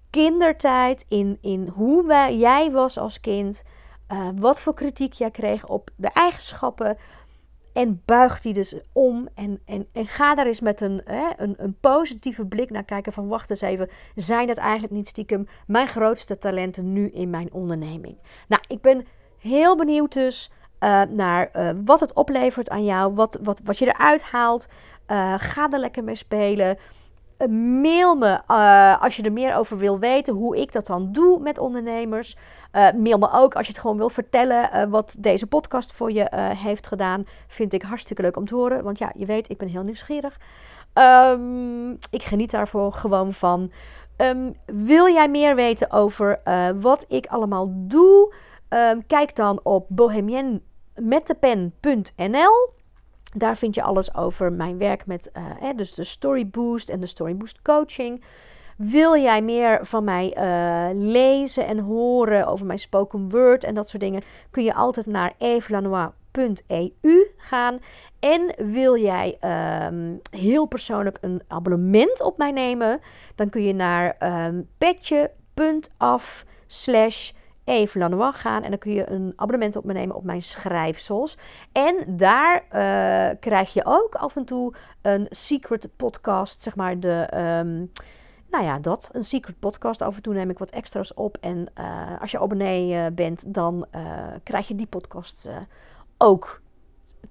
kindertijd, 0.09 1.05
in, 1.07 1.37
in 1.41 1.67
hoe 1.67 2.35
jij 2.37 2.71
was 2.71 2.97
als 2.97 3.19
kind. 3.19 3.63
Uh, 4.11 4.29
wat 4.35 4.59
voor 4.59 4.73
kritiek 4.73 5.13
jij 5.13 5.31
kreeg 5.31 5.67
op 5.67 5.89
de 5.95 6.09
eigenschappen. 6.09 6.97
En 7.73 8.01
buig 8.05 8.41
die 8.41 8.53
dus 8.53 8.75
om 8.91 9.27
en, 9.33 9.61
en, 9.65 9.87
en 9.91 10.07
ga 10.07 10.35
daar 10.35 10.45
eens 10.45 10.59
met 10.59 10.81
een, 10.81 11.01
hè, 11.05 11.29
een, 11.37 11.55
een 11.57 11.77
positieve 11.79 12.45
blik 12.45 12.69
naar 12.69 12.83
kijken 12.83 13.13
van 13.13 13.27
wacht 13.27 13.49
eens 13.49 13.61
even, 13.61 13.89
zijn 14.15 14.47
dat 14.47 14.57
eigenlijk 14.57 14.93
niet 14.93 15.07
stiekem 15.07 15.47
mijn 15.67 15.87
grootste 15.87 16.37
talenten 16.37 16.93
nu 16.93 17.09
in 17.09 17.29
mijn 17.29 17.53
onderneming? 17.53 18.17
Nou, 18.47 18.61
ik 18.67 18.81
ben 18.81 19.05
heel 19.45 19.75
benieuwd 19.75 20.13
dus 20.13 20.51
uh, 20.79 21.01
naar 21.01 21.49
uh, 21.55 21.69
wat 21.85 21.99
het 21.99 22.13
oplevert 22.13 22.69
aan 22.69 22.85
jou, 22.85 23.13
wat, 23.13 23.39
wat, 23.41 23.59
wat 23.63 23.77
je 23.77 23.85
eruit 23.85 24.23
haalt. 24.23 24.67
Uh, 25.11 25.33
ga 25.37 25.71
er 25.71 25.79
lekker 25.79 26.03
mee 26.03 26.15
spelen. 26.15 26.77
mail 27.81 28.15
me 28.15 28.45
als 28.99 29.15
je 29.15 29.23
er 29.23 29.31
meer 29.31 29.55
over 29.55 29.77
wil 29.77 29.99
weten 29.99 30.33
hoe 30.33 30.57
ik 30.57 30.71
dat 30.71 30.85
dan 30.85 31.11
doe 31.11 31.39
met 31.39 31.59
ondernemers. 31.59 32.37
mail 32.95 33.17
me 33.17 33.31
ook 33.31 33.55
als 33.55 33.65
je 33.65 33.71
het 33.71 33.81
gewoon 33.81 33.97
wil 33.97 34.09
vertellen 34.09 34.89
wat 34.89 35.15
deze 35.19 35.47
podcast 35.47 35.93
voor 35.93 36.11
je 36.11 36.27
heeft 36.57 36.87
gedaan. 36.87 37.25
Vind 37.47 37.73
ik 37.73 37.81
hartstikke 37.81 38.21
leuk 38.21 38.37
om 38.37 38.45
te 38.45 38.55
horen. 38.55 38.83
Want 38.83 38.97
ja, 38.97 39.11
je 39.15 39.25
weet, 39.25 39.49
ik 39.49 39.57
ben 39.57 39.67
heel 39.67 39.83
nieuwsgierig. 39.83 40.37
Um, 40.93 41.91
ik 42.09 42.23
geniet 42.23 42.51
daarvoor 42.51 42.93
gewoon 42.93 43.33
van. 43.33 43.71
Um, 44.17 44.55
wil 44.65 45.07
jij 45.07 45.29
meer 45.29 45.55
weten 45.55 45.91
over 45.91 46.39
wat 46.79 47.05
ik 47.07 47.25
allemaal 47.27 47.67
doe? 47.71 48.33
Um, 48.69 49.07
kijk 49.07 49.35
dan 49.35 49.59
op 49.63 49.85
bohemienmetdepen.nl. 49.89 52.73
Daar 53.37 53.57
vind 53.57 53.75
je 53.75 53.83
alles 53.83 54.15
over 54.15 54.53
mijn 54.53 54.77
werk 54.77 55.05
met 55.05 55.31
uh, 55.33 55.43
dus 55.75 55.93
de 55.93 56.03
Story 56.03 56.47
Boost 56.47 56.89
en 56.89 56.99
de 56.99 57.05
Story 57.05 57.35
Boost 57.35 57.61
coaching. 57.61 58.23
Wil 58.77 59.17
jij 59.17 59.41
meer 59.41 59.85
van 59.85 60.03
mij 60.03 60.37
uh, 60.37 60.87
lezen 60.93 61.65
en 61.65 61.79
horen 61.79 62.47
over 62.47 62.65
mijn 62.65 62.79
spoken 62.79 63.29
word 63.29 63.63
en 63.63 63.73
dat 63.73 63.89
soort 63.89 64.03
dingen, 64.03 64.21
kun 64.51 64.63
je 64.63 64.73
altijd 64.73 65.05
naar 65.05 65.33
evelanois.eu 65.37 67.33
gaan. 67.37 67.79
En 68.19 68.55
wil 68.73 68.97
jij 68.97 69.37
um, 69.89 70.19
heel 70.29 70.65
persoonlijk 70.65 71.17
een 71.21 71.41
abonnement 71.47 72.21
op 72.21 72.37
mij 72.37 72.51
nemen, 72.51 72.99
dan 73.35 73.49
kun 73.49 73.63
je 73.63 73.73
naar 73.73 74.15
um, 74.47 74.67
petje.af 74.77 76.45
slash 76.67 77.31
even 77.65 77.99
Lanois 77.99 78.35
gaan. 78.35 78.63
En 78.63 78.69
dan 78.69 78.79
kun 78.79 78.91
je 78.91 79.09
een 79.09 79.33
abonnement 79.35 79.75
op 79.75 79.83
me 79.83 79.93
nemen 79.93 80.15
op 80.15 80.23
mijn 80.23 80.43
schrijfsels. 80.43 81.37
En 81.71 81.95
daar 82.07 82.55
uh, 82.55 83.39
krijg 83.39 83.73
je 83.73 83.85
ook 83.85 84.15
af 84.15 84.35
en 84.35 84.45
toe 84.45 84.73
een 85.01 85.25
secret 85.29 85.89
podcast, 85.95 86.61
zeg 86.61 86.75
maar 86.75 86.99
de... 86.99 87.29
Um, 87.33 87.91
nou 88.49 88.63
ja, 88.63 88.79
dat. 88.79 89.09
Een 89.11 89.23
secret 89.23 89.59
podcast. 89.59 90.01
Af 90.01 90.15
en 90.15 90.21
toe 90.21 90.33
neem 90.33 90.49
ik 90.49 90.59
wat 90.59 90.71
extra's 90.71 91.13
op. 91.15 91.37
En 91.41 91.67
uh, 91.79 92.21
als 92.21 92.31
je 92.31 92.39
abonnee 92.39 92.93
uh, 92.93 93.05
bent, 93.13 93.53
dan 93.53 93.85
krijg 94.43 94.67
je 94.67 94.75
die 94.75 94.87
podcast 94.87 95.49
ook 96.17 96.61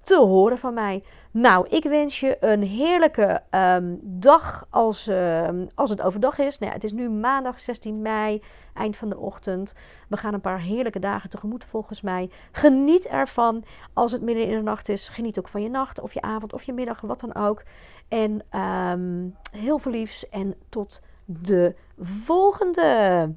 te 0.03 0.19
horen 0.19 0.57
van 0.57 0.73
mij. 0.73 1.03
Nou, 1.31 1.67
ik 1.69 1.83
wens 1.83 2.19
je 2.19 2.37
een 2.39 2.63
heerlijke 2.63 3.41
um, 3.51 3.99
dag 4.01 4.67
als, 4.69 5.07
uh, 5.07 5.47
als 5.75 5.89
het 5.89 6.01
overdag 6.01 6.37
is. 6.37 6.57
Nou 6.57 6.71
ja, 6.71 6.77
het 6.77 6.85
is 6.85 6.91
nu 6.91 7.09
maandag 7.09 7.59
16 7.59 8.01
mei, 8.01 8.43
eind 8.73 8.97
van 8.97 9.09
de 9.09 9.17
ochtend. 9.17 9.73
We 10.09 10.17
gaan 10.17 10.33
een 10.33 10.41
paar 10.41 10.59
heerlijke 10.59 10.99
dagen 10.99 11.29
tegemoet 11.29 11.63
volgens 11.63 12.01
mij. 12.01 12.29
Geniet 12.51 13.07
ervan. 13.07 13.63
Als 13.93 14.11
het 14.11 14.21
midden 14.21 14.47
in 14.47 14.55
de 14.55 14.61
nacht 14.61 14.89
is, 14.89 15.09
geniet 15.09 15.39
ook 15.39 15.47
van 15.47 15.61
je 15.61 15.69
nacht 15.69 16.01
of 16.01 16.13
je 16.13 16.21
avond 16.21 16.53
of 16.53 16.63
je 16.63 16.73
middag, 16.73 17.01
wat 17.01 17.19
dan 17.19 17.35
ook. 17.35 17.63
En 18.07 18.59
um, 18.59 19.35
heel 19.51 19.77
veel 19.77 19.91
liefs 19.91 20.29
en 20.29 20.55
tot 20.69 21.01
de 21.25 21.75
volgende. 21.99 23.33